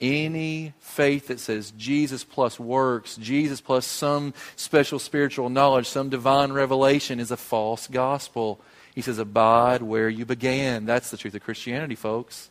[0.00, 6.52] Any faith that says Jesus plus works, Jesus plus some special spiritual knowledge, some divine
[6.52, 8.60] revelation is a false gospel.
[8.94, 10.86] He says, Abide where you began.
[10.86, 12.48] That's the truth of Christianity, folks.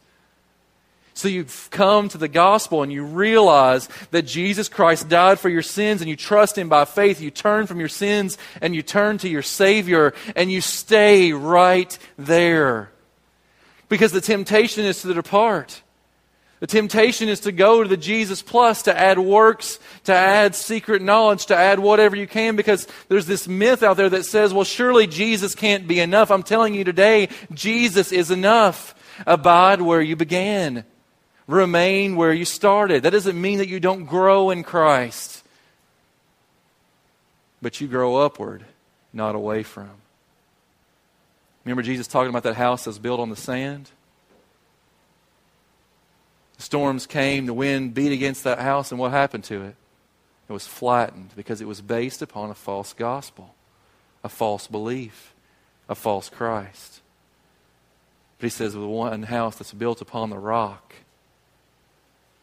[1.13, 5.61] So you've come to the gospel and you realize that Jesus Christ died for your
[5.61, 7.19] sins and you trust him by faith.
[7.19, 11.97] You turn from your sins and you turn to your Savior and you stay right
[12.17, 12.91] there.
[13.89, 15.81] Because the temptation is to depart.
[16.61, 21.01] The temptation is to go to the Jesus Plus, to add works, to add secret
[21.01, 24.63] knowledge, to add whatever you can, because there's this myth out there that says, well,
[24.63, 26.29] surely Jesus can't be enough.
[26.29, 28.93] I'm telling you today, Jesus is enough.
[29.25, 30.85] Abide where you began
[31.51, 33.03] remain where you started.
[33.03, 35.43] That doesn't mean that you don't grow in Christ,
[37.61, 38.65] but you grow upward,
[39.13, 39.89] not away from.
[41.63, 43.91] Remember Jesus talking about that house that's built on the sand?
[46.57, 49.75] The storms came, the wind beat against that house, and what happened to it?
[50.49, 53.55] It was flattened because it was based upon a false gospel,
[54.23, 55.33] a false belief,
[55.87, 57.01] a false Christ.
[58.37, 60.95] But he says, with one house that's built upon the rock,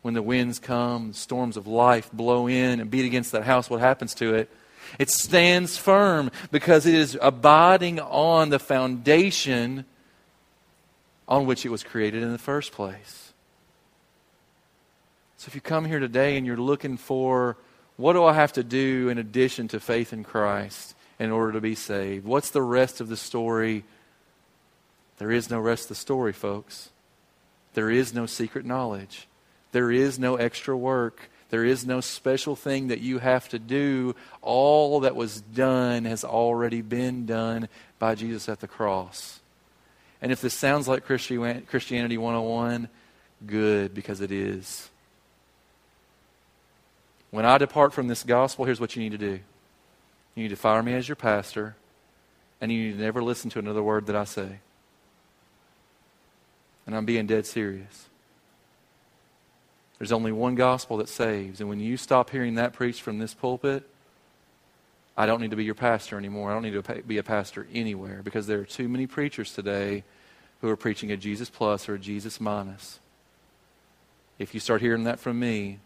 [0.03, 3.81] when the winds come, storms of life blow in and beat against that house, what
[3.81, 4.51] happens to it?
[4.99, 9.85] It stands firm because it is abiding on the foundation
[11.27, 13.33] on which it was created in the first place.
[15.37, 17.57] So if you come here today and you're looking for
[17.97, 21.61] what do I have to do in addition to faith in Christ in order to
[21.61, 22.25] be saved?
[22.25, 23.85] What's the rest of the story?
[25.19, 26.91] There is no rest of the story, folks.
[27.75, 29.27] There is no secret knowledge.
[29.73, 31.31] There is no extra work.
[31.51, 34.15] There is no special thing that you have to do.
[34.43, 39.41] All that was done has already been done by Jesus at the cross.
[40.21, 42.89] And if this sounds like Christianity 101,
[43.47, 44.91] good, because it is.
[47.31, 49.41] When I depart from this gospel, here's what you need to do
[50.35, 51.77] you need to fire me as your pastor,
[52.61, 54.61] and you need to never listen to another word that I say.
[56.87, 58.09] And I'm being dead serious.
[59.99, 61.61] There's only one gospel that saves.
[61.61, 63.89] And when you stop hearing that preached from this pulpit,
[65.17, 66.51] I don't need to be your pastor anymore.
[66.51, 70.05] I don't need to be a pastor anywhere because there are too many preachers today
[70.61, 73.01] who are preaching a Jesus plus or a Jesus minus.
[74.39, 75.81] If you start hearing that from me,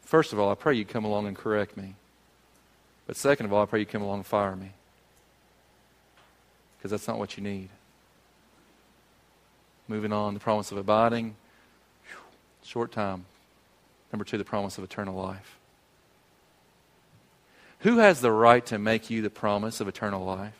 [0.00, 1.94] first of all, I pray you come along and correct me.
[3.06, 4.72] But second of all, I pray you come along and fire me.
[6.78, 7.68] Because that's not what you need.
[9.88, 11.36] Moving on, the promise of abiding.
[12.66, 13.26] Short time.
[14.12, 15.56] Number two, the promise of eternal life.
[17.80, 20.54] Who has the right to make you the promise of eternal life?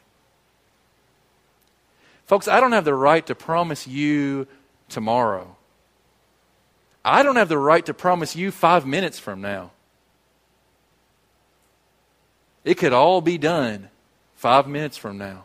[2.27, 4.47] Folks, I don't have the right to promise you
[4.89, 5.57] tomorrow.
[7.05, 9.73] I don't have the right to promise you five minutes from now.
[12.65, 13.89] It could all be done
[14.37, 15.45] five minutes from now.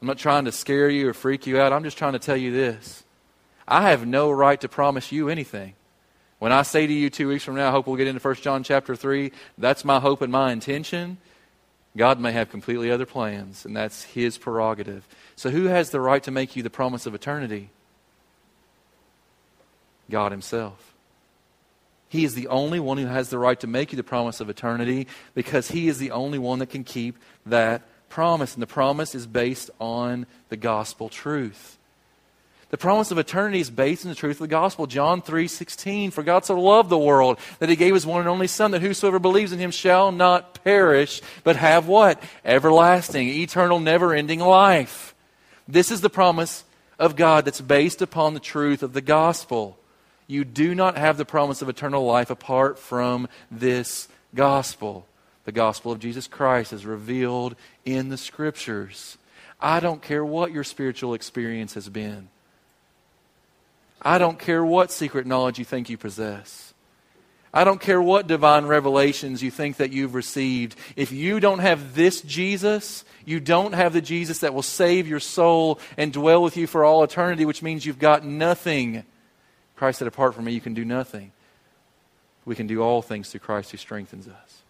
[0.00, 1.72] I'm not trying to scare you or freak you out.
[1.72, 3.04] I'm just trying to tell you this.
[3.66, 5.74] I have no right to promise you anything.
[6.38, 8.34] When I say to you two weeks from now, I hope we'll get into 1
[8.36, 11.18] John chapter 3, that's my hope and my intention.
[11.96, 15.06] God may have completely other plans, and that's His prerogative.
[15.36, 17.70] So, who has the right to make you the promise of eternity?
[20.10, 20.94] God Himself.
[22.08, 24.50] He is the only one who has the right to make you the promise of
[24.50, 28.54] eternity because He is the only one that can keep that promise.
[28.54, 31.78] And the promise is based on the gospel truth.
[32.72, 34.86] The promise of eternity is based in the truth of the gospel.
[34.86, 38.46] John 3:16 For God so loved the world that he gave his one and only
[38.46, 42.22] son that whosoever believes in him shall not perish but have what?
[42.46, 45.14] Everlasting, eternal, never-ending life.
[45.68, 46.64] This is the promise
[46.98, 49.78] of God that's based upon the truth of the gospel.
[50.26, 55.06] You do not have the promise of eternal life apart from this gospel.
[55.44, 57.54] The gospel of Jesus Christ is revealed
[57.84, 59.18] in the scriptures.
[59.60, 62.30] I don't care what your spiritual experience has been.
[64.02, 66.74] I don't care what secret knowledge you think you possess.
[67.54, 70.74] I don't care what divine revelations you think that you've received.
[70.96, 75.20] If you don't have this Jesus, you don't have the Jesus that will save your
[75.20, 79.04] soul and dwell with you for all eternity, which means you've got nothing.
[79.76, 81.32] Christ said, Apart from me, you can do nothing.
[82.44, 84.62] We can do all things through Christ who strengthens us.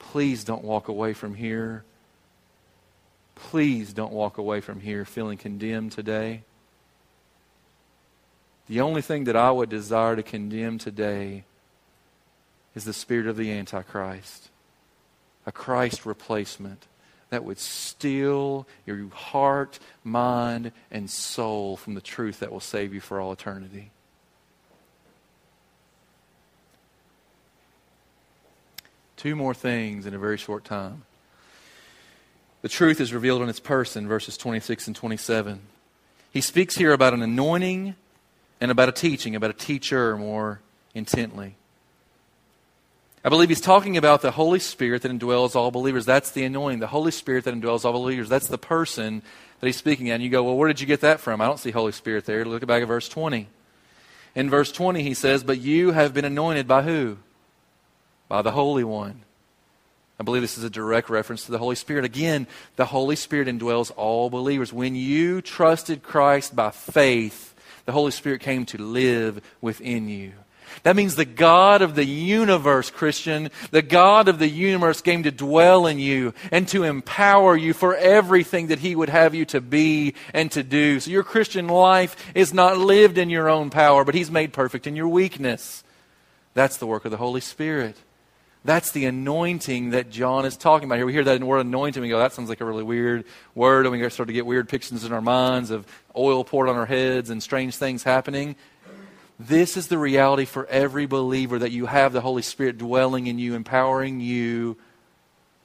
[0.00, 1.84] Please don't walk away from here.
[3.36, 6.42] Please don't walk away from here feeling condemned today.
[8.68, 11.44] The only thing that I would desire to condemn today
[12.74, 14.50] is the spirit of the Antichrist,
[15.46, 16.86] a Christ replacement
[17.30, 23.00] that would steal your heart, mind, and soul from the truth that will save you
[23.00, 23.90] for all eternity.
[29.16, 31.04] Two more things in a very short time.
[32.62, 35.60] The truth is revealed in its person, verses 26 and 27.
[36.32, 37.94] He speaks here about an anointing
[38.60, 40.60] and about a teaching, about a teacher more
[40.94, 41.56] intently.
[43.24, 46.06] I believe he's talking about the Holy Spirit that indwells all believers.
[46.06, 46.78] That's the anointing.
[46.78, 48.28] The Holy Spirit that indwells all believers.
[48.28, 49.22] That's the person
[49.60, 50.14] that he's speaking at.
[50.14, 51.40] And you go, well, where did you get that from?
[51.40, 52.44] I don't see Holy Spirit there.
[52.44, 53.48] Look back at verse 20.
[54.34, 57.18] In verse 20, he says, But you have been anointed by who?
[58.28, 59.22] By the Holy One.
[60.20, 62.04] I believe this is a direct reference to the Holy Spirit.
[62.04, 62.46] Again,
[62.76, 64.72] the Holy Spirit indwells all believers.
[64.72, 67.54] When you trusted Christ by faith,
[67.88, 70.34] the Holy Spirit came to live within you.
[70.82, 75.30] That means the God of the universe, Christian, the God of the universe came to
[75.30, 79.62] dwell in you and to empower you for everything that He would have you to
[79.62, 81.00] be and to do.
[81.00, 84.86] So your Christian life is not lived in your own power, but He's made perfect
[84.86, 85.82] in your weakness.
[86.52, 87.96] That's the work of the Holy Spirit.
[88.68, 91.06] That's the anointing that John is talking about here.
[91.06, 93.24] We hear that in the word anointing, we go, that sounds like a really weird
[93.54, 96.76] word, and we start to get weird pictures in our minds of oil poured on
[96.76, 98.56] our heads and strange things happening.
[99.40, 103.38] This is the reality for every believer that you have the Holy Spirit dwelling in
[103.38, 104.76] you, empowering you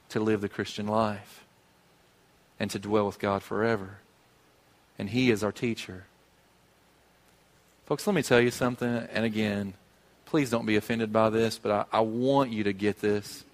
[0.08, 1.44] to live the Christian life
[2.58, 3.98] and to dwell with God forever.
[4.98, 6.06] And He is our teacher.
[7.84, 9.74] Folks, let me tell you something, and again,
[10.34, 13.44] please don't be offended by this, but I, I want you to get this.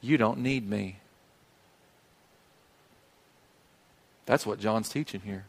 [0.00, 0.98] You don't need me.
[4.26, 5.44] That's what John's teaching here.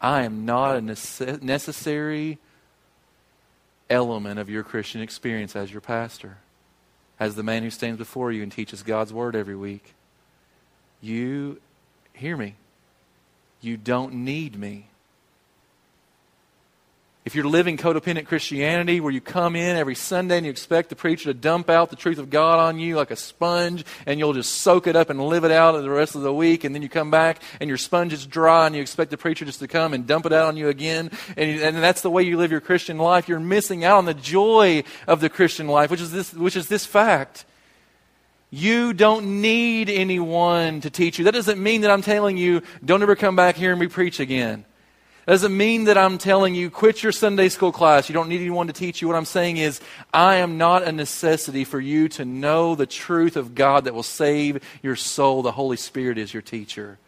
[0.00, 2.38] I am not a necessary
[3.90, 6.38] element of your Christian experience as your pastor,
[7.18, 9.92] as the man who stands before you and teaches God's word every week.
[11.02, 11.60] You,
[12.14, 12.54] hear me,
[13.60, 14.86] you don't need me.
[17.22, 20.96] If you're living codependent Christianity where you come in every Sunday and you expect the
[20.96, 24.32] preacher to dump out the truth of God on you like a sponge and you'll
[24.32, 26.80] just soak it up and live it out the rest of the week and then
[26.80, 29.68] you come back and your sponge is dry and you expect the preacher just to
[29.68, 32.50] come and dump it out on you again and, and that's the way you live
[32.50, 36.12] your Christian life, you're missing out on the joy of the Christian life, which is
[36.12, 37.44] this, which is this fact.
[38.48, 41.26] You don't need anyone to teach you.
[41.26, 44.20] That doesn't mean that I'm telling you, don't ever come back here and we preach
[44.20, 44.64] again
[45.30, 48.08] doesn't mean that I'm telling you, quit your Sunday school class.
[48.08, 49.08] You don't need anyone to teach you.
[49.08, 49.80] What I'm saying is,
[50.12, 54.02] I am not a necessity for you to know the truth of God that will
[54.02, 55.42] save your soul.
[55.42, 56.98] The Holy Spirit is your teacher.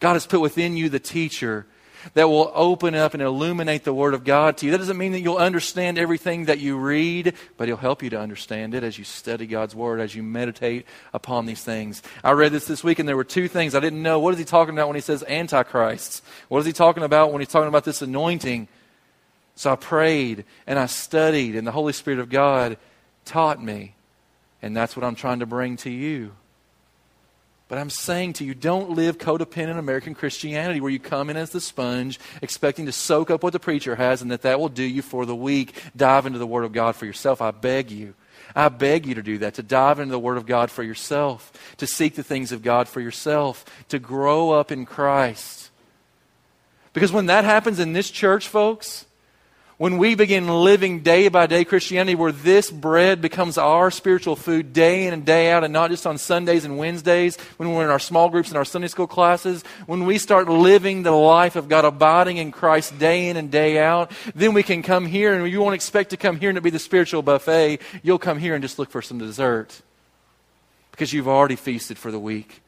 [0.00, 1.66] God has put within you the teacher
[2.12, 4.72] that will open up and illuminate the Word of God to you.
[4.72, 8.20] That doesn't mean that you'll understand everything that you read, but He'll help you to
[8.20, 12.02] understand it as you study God's Word, as you meditate upon these things.
[12.22, 14.20] I read this this week, and there were two things I didn't know.
[14.20, 16.22] What is He talking about when He says Antichrists?
[16.48, 18.68] What is He talking about when He's talking about this anointing?
[19.56, 22.76] So I prayed and I studied, and the Holy Spirit of God
[23.24, 23.94] taught me.
[24.62, 26.32] And that's what I'm trying to bring to you.
[27.74, 31.50] But I'm saying to you, don't live codependent American Christianity where you come in as
[31.50, 34.84] the sponge, expecting to soak up what the preacher has and that that will do
[34.84, 35.74] you for the week.
[35.96, 37.42] Dive into the Word of God for yourself.
[37.42, 38.14] I beg you.
[38.54, 41.52] I beg you to do that, to dive into the Word of God for yourself,
[41.78, 45.72] to seek the things of God for yourself, to grow up in Christ.
[46.92, 49.04] Because when that happens in this church, folks,
[49.76, 54.72] when we begin living day by day Christianity where this bread becomes our spiritual food
[54.72, 57.90] day in and day out and not just on Sundays and Wednesdays, when we're in
[57.90, 61.68] our small groups and our Sunday school classes, when we start living the life of
[61.68, 65.50] God abiding in Christ day in and day out, then we can come here and
[65.50, 67.80] you won't expect to come here and to be the spiritual buffet.
[68.02, 69.82] You'll come here and just look for some dessert
[70.92, 72.60] because you've already feasted for the week.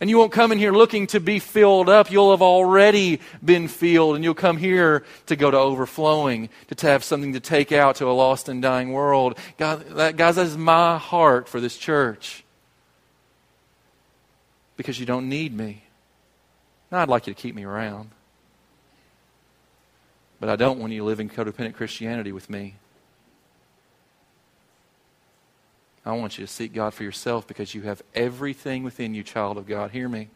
[0.00, 2.10] And you won't come in here looking to be filled up.
[2.10, 7.02] You'll have already been filled, and you'll come here to go to overflowing, to have
[7.02, 9.38] something to take out to a lost and dying world.
[9.58, 12.44] God, that, guys, that is my heart for this church.
[14.76, 15.84] Because you don't need me.
[16.92, 18.10] Now, I'd like you to keep me around.
[20.38, 22.76] But I don't want you in codependent Christianity with me.
[26.04, 29.58] I want you to seek God for yourself because you have everything within you, child
[29.58, 29.90] of God.
[29.90, 30.28] Hear me.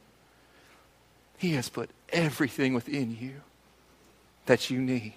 [1.38, 3.40] He has put everything within you
[4.46, 5.14] that you need.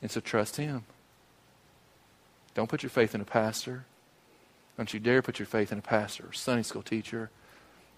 [0.00, 0.84] And so trust Him.
[2.54, 3.84] Don't put your faith in a pastor.
[4.76, 7.30] Don't you dare put your faith in a pastor or Sunday school teacher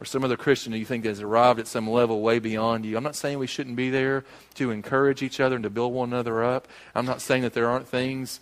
[0.00, 2.96] or some other Christian that you think has arrived at some level way beyond you.
[2.96, 4.24] I'm not saying we shouldn't be there
[4.54, 6.68] to encourage each other and to build one another up.
[6.94, 8.40] I'm not saying that there aren't things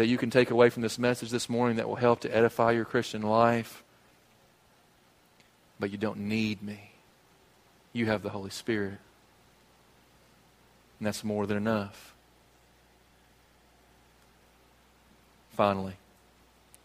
[0.00, 2.70] that you can take away from this message this morning that will help to edify
[2.70, 3.84] your Christian life.
[5.78, 6.92] But you don't need me.
[7.92, 8.96] You have the Holy Spirit.
[10.98, 12.14] And that's more than enough.
[15.50, 15.96] Finally,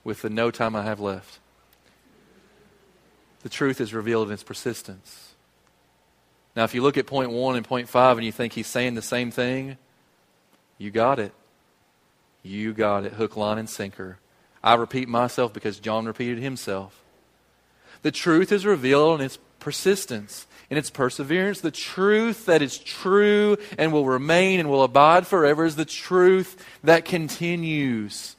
[0.04, 1.40] with the no time I have left,
[3.44, 5.36] the truth is revealed in its persistence.
[6.54, 8.96] Now, if you look at point one and point five and you think he's saying
[8.96, 9.78] the same thing,
[10.78, 11.32] you got it.
[12.46, 13.14] You got it.
[13.14, 14.20] Hook, line, and sinker.
[14.64, 17.04] I repeat myself because John repeated himself.
[18.04, 21.62] The truth is revealed in its persistence, in its perseverance.
[21.62, 26.64] The truth that is true and will remain and will abide forever is the truth
[26.84, 28.36] that continues.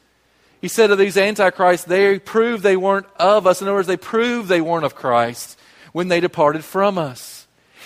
[0.60, 3.60] He said of these antichrists, they proved they weren't of us.
[3.60, 5.58] In other words, they proved they weren't of Christ
[5.90, 7.35] when they departed from us.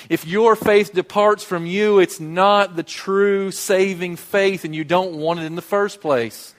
[0.08, 5.16] If your faith departs from you, it's not the true saving faith, and you don't
[5.16, 6.54] want it in the first place.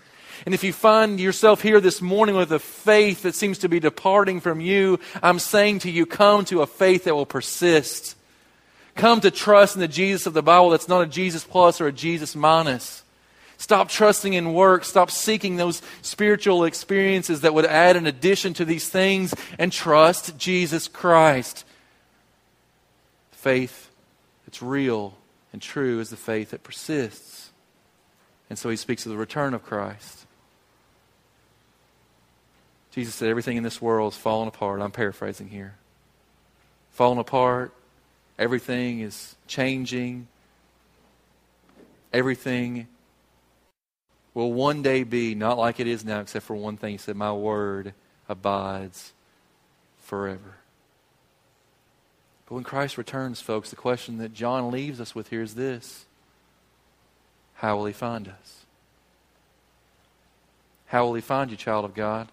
[0.46, 3.80] And if you find yourself here this morning with a faith that seems to be
[3.80, 8.16] departing from you, I'm saying to you, come to a faith that will persist.
[8.96, 11.88] Come to trust in the Jesus of the Bible that's not a Jesus plus or
[11.88, 13.04] a Jesus minus.
[13.58, 14.88] Stop trusting in works.
[14.88, 20.36] Stop seeking those spiritual experiences that would add an addition to these things and trust
[20.38, 21.64] Jesus Christ.
[23.42, 23.90] Faith
[24.46, 25.18] that's real
[25.52, 27.50] and true is the faith that persists.
[28.52, 30.28] And so he speaks of the return of Christ.
[32.92, 34.80] Jesus said, Everything in this world is falling apart.
[34.80, 35.74] I'm paraphrasing here.
[36.92, 37.74] Falling apart.
[38.38, 40.28] Everything is changing.
[42.14, 42.86] Everything
[44.36, 46.92] will one day be not like it is now, except for one thing.
[46.92, 47.96] He said, My word
[48.30, 49.14] abides
[49.98, 50.61] forever.
[52.52, 56.06] But when Christ returns, folks, the question that John leaves us with here is this
[57.54, 58.66] How will he find us?
[60.88, 62.30] How will he find you, child of God?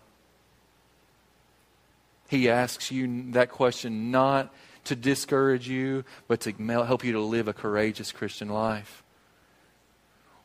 [2.29, 4.53] He asks you that question not
[4.87, 9.05] to discourage you, but to help you to live a courageous Christian life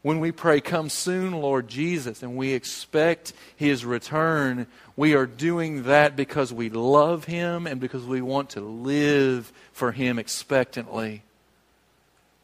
[0.04, 5.84] when we pray, Come soon, Lord Jesus, and we expect His return, we are doing
[5.84, 11.24] that because we love Him and because we want to live for Him expectantly.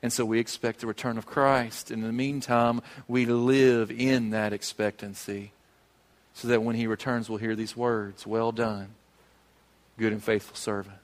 [0.02, 1.92] And so we expect the return of Christ.
[1.92, 5.52] And in the meantime, we live in that expectancy
[6.34, 8.88] so that when He returns, we'll hear these words Well done,
[9.98, 10.96] good and faithful servant.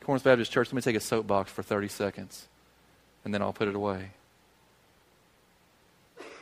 [0.00, 2.46] Corinth Baptist Church, let me take a soapbox for 30 seconds,
[3.24, 4.10] and then I'll put it away.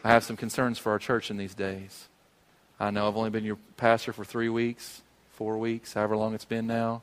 [0.04, 2.08] I have some concerns for our church in these days.
[2.78, 5.00] I know I've only been your pastor for three weeks,
[5.30, 7.02] four weeks, however long it's been now.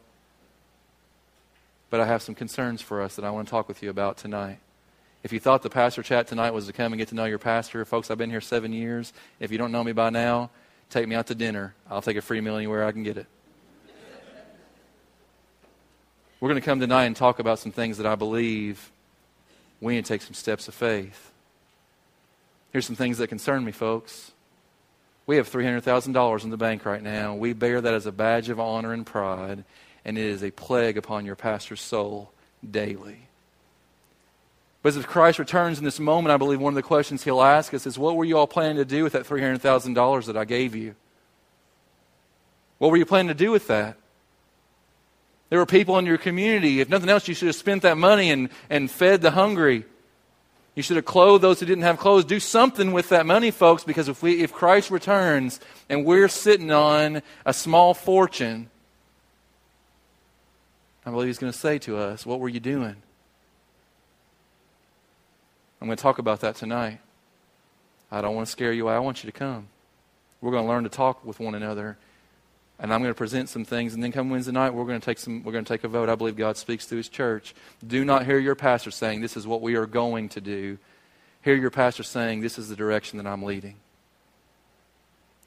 [1.89, 4.17] But I have some concerns for us that I want to talk with you about
[4.17, 4.59] tonight.
[5.23, 7.39] If you thought the pastor chat tonight was to come and get to know your
[7.39, 9.13] pastor, folks, I've been here seven years.
[9.39, 10.51] If you don't know me by now,
[10.91, 11.73] take me out to dinner.
[11.89, 13.27] I'll take a free meal anywhere I can get it.
[16.39, 18.91] We're going to come tonight and talk about some things that I believe
[19.79, 21.30] we need to take some steps of faith.
[22.71, 24.31] Here's some things that concern me, folks.
[25.27, 27.35] We have $300,000 in the bank right now.
[27.35, 29.63] We bear that as a badge of honor and pride,
[30.03, 32.31] and it is a plague upon your pastor's soul
[32.69, 33.27] daily.
[34.81, 37.73] But as Christ returns in this moment, I believe one of the questions he'll ask
[37.73, 40.75] us is What were you all planning to do with that $300,000 that I gave
[40.75, 40.95] you?
[42.79, 43.95] What were you planning to do with that?
[45.49, 46.79] There were people in your community.
[46.79, 49.85] If nothing else, you should have spent that money and, and fed the hungry.
[50.75, 52.23] You should have clothed those who didn't have clothes.
[52.23, 55.59] Do something with that money, folks, because if, we, if Christ returns
[55.89, 58.69] and we're sitting on a small fortune,
[61.05, 62.95] I believe he's going to say to us, What were you doing?
[65.81, 66.99] I'm going to talk about that tonight.
[68.11, 68.87] I don't want to scare you.
[68.87, 69.67] I want you to come.
[70.39, 71.97] We're going to learn to talk with one another
[72.81, 73.93] and I'm going to present some things.
[73.93, 75.43] And then come Wednesday night, we're going to take some.
[75.43, 76.09] We're going to take a vote.
[76.09, 77.53] I believe God speaks to His church.
[77.85, 80.79] Do not hear your pastor saying this is what we are going to do.
[81.43, 83.75] Hear your pastor saying this is the direction that I'm leading.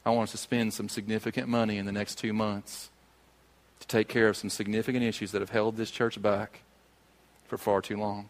[0.07, 2.91] I want us to spend some significant money in the next two months
[3.81, 6.61] to take care of some significant issues that have held this church back
[7.49, 8.29] for far too long.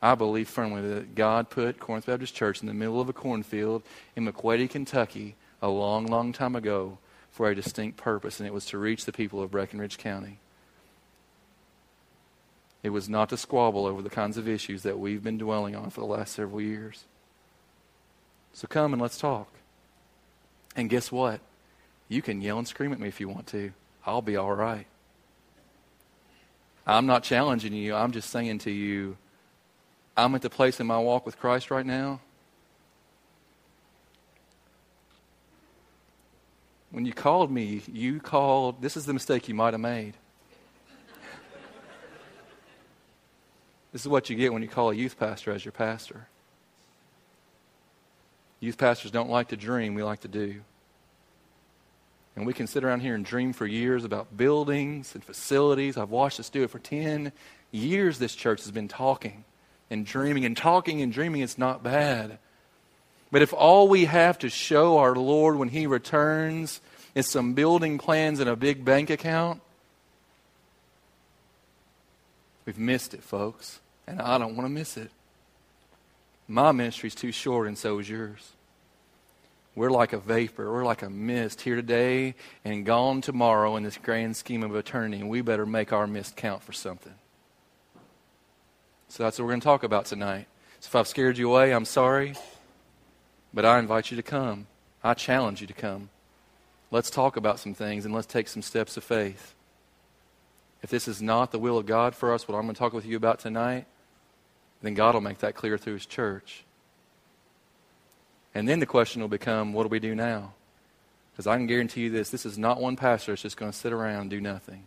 [0.00, 3.82] I believe firmly that God put Corinth Baptist Church in the middle of a cornfield
[4.14, 6.98] in McQuady, Kentucky, a long, long time ago
[7.34, 10.38] for a distinct purpose, and it was to reach the people of Breckinridge County.
[12.84, 15.90] It was not to squabble over the kinds of issues that we've been dwelling on
[15.90, 17.06] for the last several years.
[18.52, 19.48] So come and let's talk.
[20.76, 21.40] And guess what?
[22.08, 23.72] You can yell and scream at me if you want to.
[24.06, 24.86] I'll be all right.
[26.86, 27.96] I'm not challenging you.
[27.96, 29.16] I'm just saying to you,
[30.16, 32.20] I'm at the place in my walk with Christ right now.
[36.94, 40.14] When you called me, you called, this is the mistake you might have made.
[43.90, 46.28] This is what you get when you call a youth pastor as your pastor.
[48.60, 50.60] Youth pastors don't like to dream, we like to do.
[52.36, 55.96] And we can sit around here and dream for years about buildings and facilities.
[55.96, 57.32] I've watched us do it for 10
[57.72, 58.20] years.
[58.20, 59.44] This church has been talking
[59.90, 61.40] and dreaming and talking and dreaming.
[61.42, 62.38] It's not bad.
[63.34, 66.80] But if all we have to show our Lord when He returns
[67.16, 69.60] is some building plans and a big bank account,
[72.64, 75.10] we've missed it, folks and I don't want to miss it.
[76.46, 78.52] My ministry's too short, and so is yours.
[79.74, 80.70] We're like a vapor.
[80.72, 85.20] We're like a mist here today and gone tomorrow in this grand scheme of eternity,
[85.20, 87.14] and we better make our mist count for something.
[89.08, 90.46] So that's what we're going to talk about tonight.
[90.80, 92.34] So if I've scared you away, I'm sorry,
[93.54, 94.66] but I invite you to come.
[95.02, 96.10] I challenge you to come.
[96.90, 99.54] Let's talk about some things and let's take some steps of faith.
[100.82, 102.92] If this is not the will of God for us, what I'm going to talk
[102.92, 103.86] with you about tonight,
[104.82, 106.64] then God will make that clear through His church.
[108.54, 110.52] And then the question will become what do we do now?
[111.32, 113.76] Because I can guarantee you this this is not one pastor that's just going to
[113.76, 114.86] sit around and do nothing.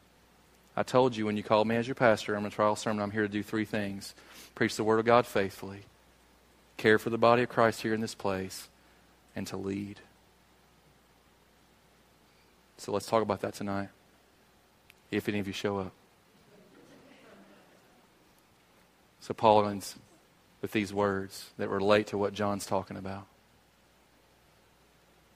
[0.75, 2.75] I told you when you called me as your pastor, I'm going to a trial
[2.75, 4.13] sermon, I'm here to do three things
[4.53, 5.81] preach the Word of God faithfully,
[6.77, 8.69] care for the body of Christ here in this place,
[9.35, 9.99] and to lead.
[12.77, 13.89] So let's talk about that tonight,
[15.11, 15.91] if any of you show up.
[19.19, 19.95] So Paul ends
[20.61, 23.25] with these words that relate to what John's talking about.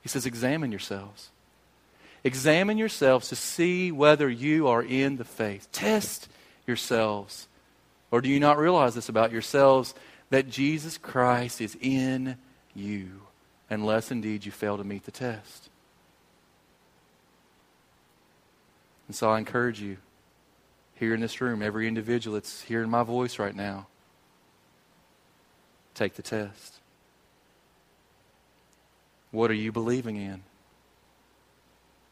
[0.01, 1.29] He says, Examine yourselves.
[2.23, 5.67] Examine yourselves to see whether you are in the faith.
[5.71, 6.29] Test
[6.67, 7.47] yourselves.
[8.11, 9.95] Or do you not realize this about yourselves
[10.31, 12.37] that Jesus Christ is in
[12.73, 13.21] you,
[13.69, 15.69] unless indeed you fail to meet the test?
[19.07, 19.97] And so I encourage you
[20.95, 23.87] here in this room, every individual that's hearing my voice right now,
[25.93, 26.79] take the test.
[29.31, 30.43] What are you believing in?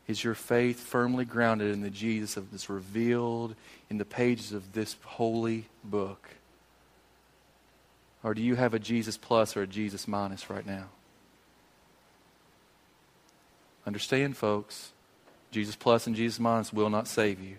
[0.08, 3.56] Is your faith firmly grounded in the Jesus that's revealed
[3.90, 6.28] in the pages of this holy book?
[8.24, 10.86] Or do you have a Jesus plus or a Jesus minus right now?
[13.88, 14.92] Understand, folks,
[15.52, 17.56] Jesus plus and Jesus minus will not save you.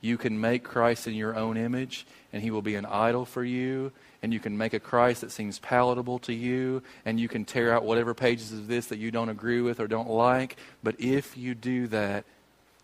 [0.00, 3.42] You can make Christ in your own image, and he will be an idol for
[3.42, 3.90] you.
[4.22, 7.72] And you can make a Christ that seems palatable to you, and you can tear
[7.72, 10.56] out whatever pages of this that you don't agree with or don't like.
[10.82, 12.24] But if you do that,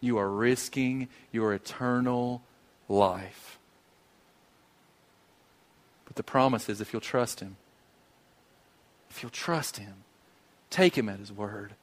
[0.01, 2.43] you are risking your eternal
[2.89, 3.60] life.
[6.11, 7.55] But the promise is if you'll trust him,
[9.11, 9.95] if you'll trust him,
[10.71, 11.75] take him at his word.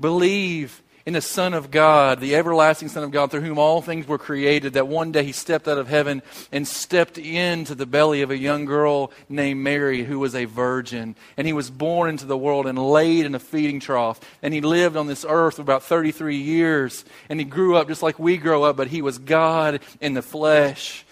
[0.00, 4.08] Believe in the Son of God, the everlasting Son of God, through whom all things
[4.08, 8.22] were created, that one day he stepped out of heaven and stepped into the belly
[8.22, 11.14] of a young girl named Mary, who was a virgin.
[11.36, 14.18] And he was born into the world and laid in a feeding trough.
[14.42, 17.04] And he lived on this earth for about 33 years.
[17.28, 20.22] And he grew up just like we grow up, but he was God in the
[20.22, 21.05] flesh.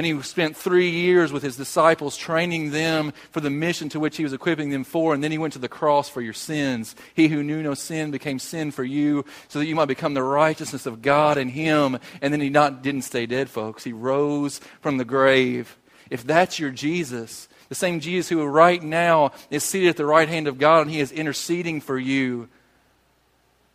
[0.00, 4.16] And he spent three years with his disciples, training them for the mission to which
[4.16, 5.12] he was equipping them for.
[5.12, 6.96] And then he went to the cross for your sins.
[7.12, 10.22] He who knew no sin became sin for you, so that you might become the
[10.22, 11.98] righteousness of God in him.
[12.22, 13.84] And then he not, didn't stay dead, folks.
[13.84, 15.76] He rose from the grave.
[16.08, 20.30] If that's your Jesus, the same Jesus who right now is seated at the right
[20.30, 22.48] hand of God and he is interceding for you,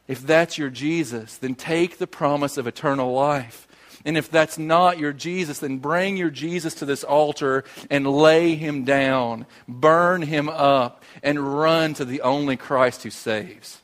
[0.08, 3.65] if that's your Jesus, then take the promise of eternal life.
[4.06, 8.56] And if that's not your Jesus, then bring your Jesus to this altar and lay
[8.56, 13.82] him down, burn him up, and run to the only Christ who saves.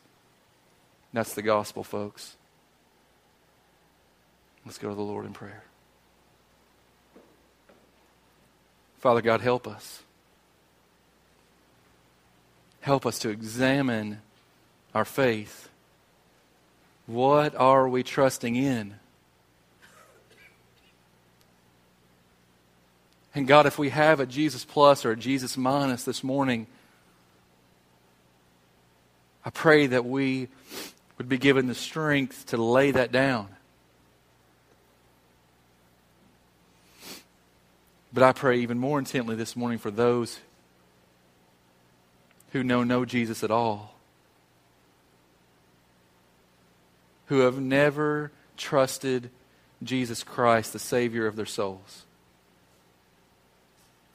[1.11, 2.37] That's the gospel, folks.
[4.63, 5.63] Let's go to the Lord in prayer.
[8.99, 10.03] Father God, help us.
[12.81, 14.21] Help us to examine
[14.93, 15.69] our faith.
[17.07, 19.00] What are we trusting in?
[23.33, 26.67] And God, if we have a Jesus plus or a Jesus minus this morning,
[29.45, 30.49] I pray that we
[31.17, 33.47] would be given the strength to lay that down.
[38.13, 40.39] But I pray even more intently this morning for those
[42.51, 43.91] who know no Jesus at all.
[47.31, 49.29] who have never trusted
[49.81, 52.03] Jesus Christ, the Savior of their souls,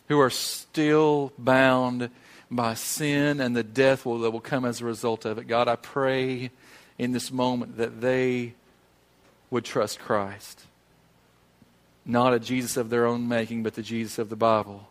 [0.09, 2.11] who are still bound
[2.51, 5.47] by sin and the death will, that will come as a result of it.
[5.47, 6.51] God, I pray
[6.99, 8.55] in this moment that they
[9.51, 10.63] would trust Christ.
[12.05, 14.89] Not a Jesus of their own making, but the Jesus of the Bible.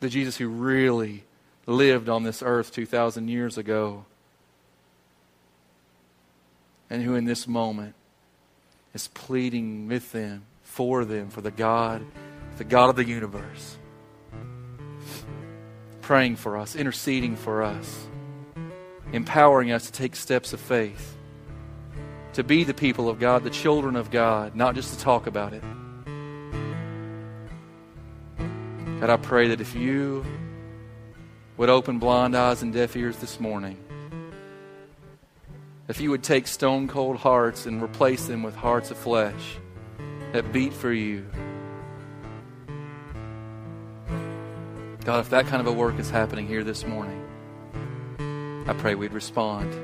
[0.00, 1.24] The Jesus who really
[1.66, 4.04] lived on this earth 2,000 years ago.
[6.88, 7.94] And who in this moment
[8.92, 12.04] is pleading with them, for them, for the God,
[12.60, 13.78] the God of the universe.
[16.02, 18.06] Praying for us, interceding for us,
[19.14, 21.16] empowering us to take steps of faith,
[22.34, 25.54] to be the people of God, the children of God, not just to talk about
[25.54, 25.62] it.
[29.00, 30.22] God, I pray that if you
[31.56, 33.78] would open blind eyes and deaf ears this morning,
[35.88, 39.56] if you would take stone cold hearts and replace them with hearts of flesh
[40.34, 41.24] that beat for you.
[45.10, 47.20] God, if that kind of a work is happening here this morning,
[48.68, 49.74] I pray we'd respond.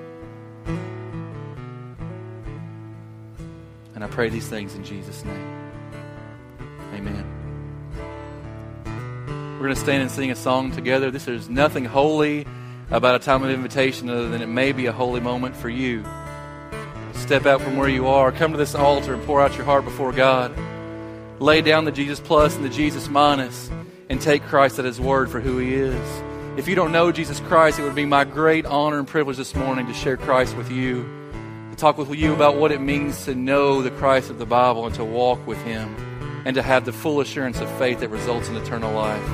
[3.97, 5.73] And I pray these things in Jesus' name.
[6.95, 7.25] Amen.
[9.55, 11.11] We're going to stand and sing a song together.
[11.11, 12.47] This is nothing holy
[12.93, 16.05] about a time of invitation other than it may be a holy moment for you.
[17.15, 19.85] Step out from where you are, come to this altar and pour out your heart
[19.85, 20.57] before God.
[21.41, 23.73] Lay down the Jesus plus and the Jesus minus
[24.09, 26.23] and take Christ at His word for who He is.
[26.57, 29.55] If you don't know Jesus Christ, it would be my great honor and privilege this
[29.55, 31.03] morning to share Christ with you,
[31.71, 34.87] to talk with you about what it means to know the Christ of the Bible
[34.87, 35.95] and to walk with Him,
[36.45, 39.29] and to have the full assurance of faith that results in eternal life.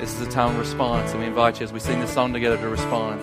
[0.00, 2.32] This is a time of response, and we invite you as we sing this song
[2.32, 3.20] together to respond.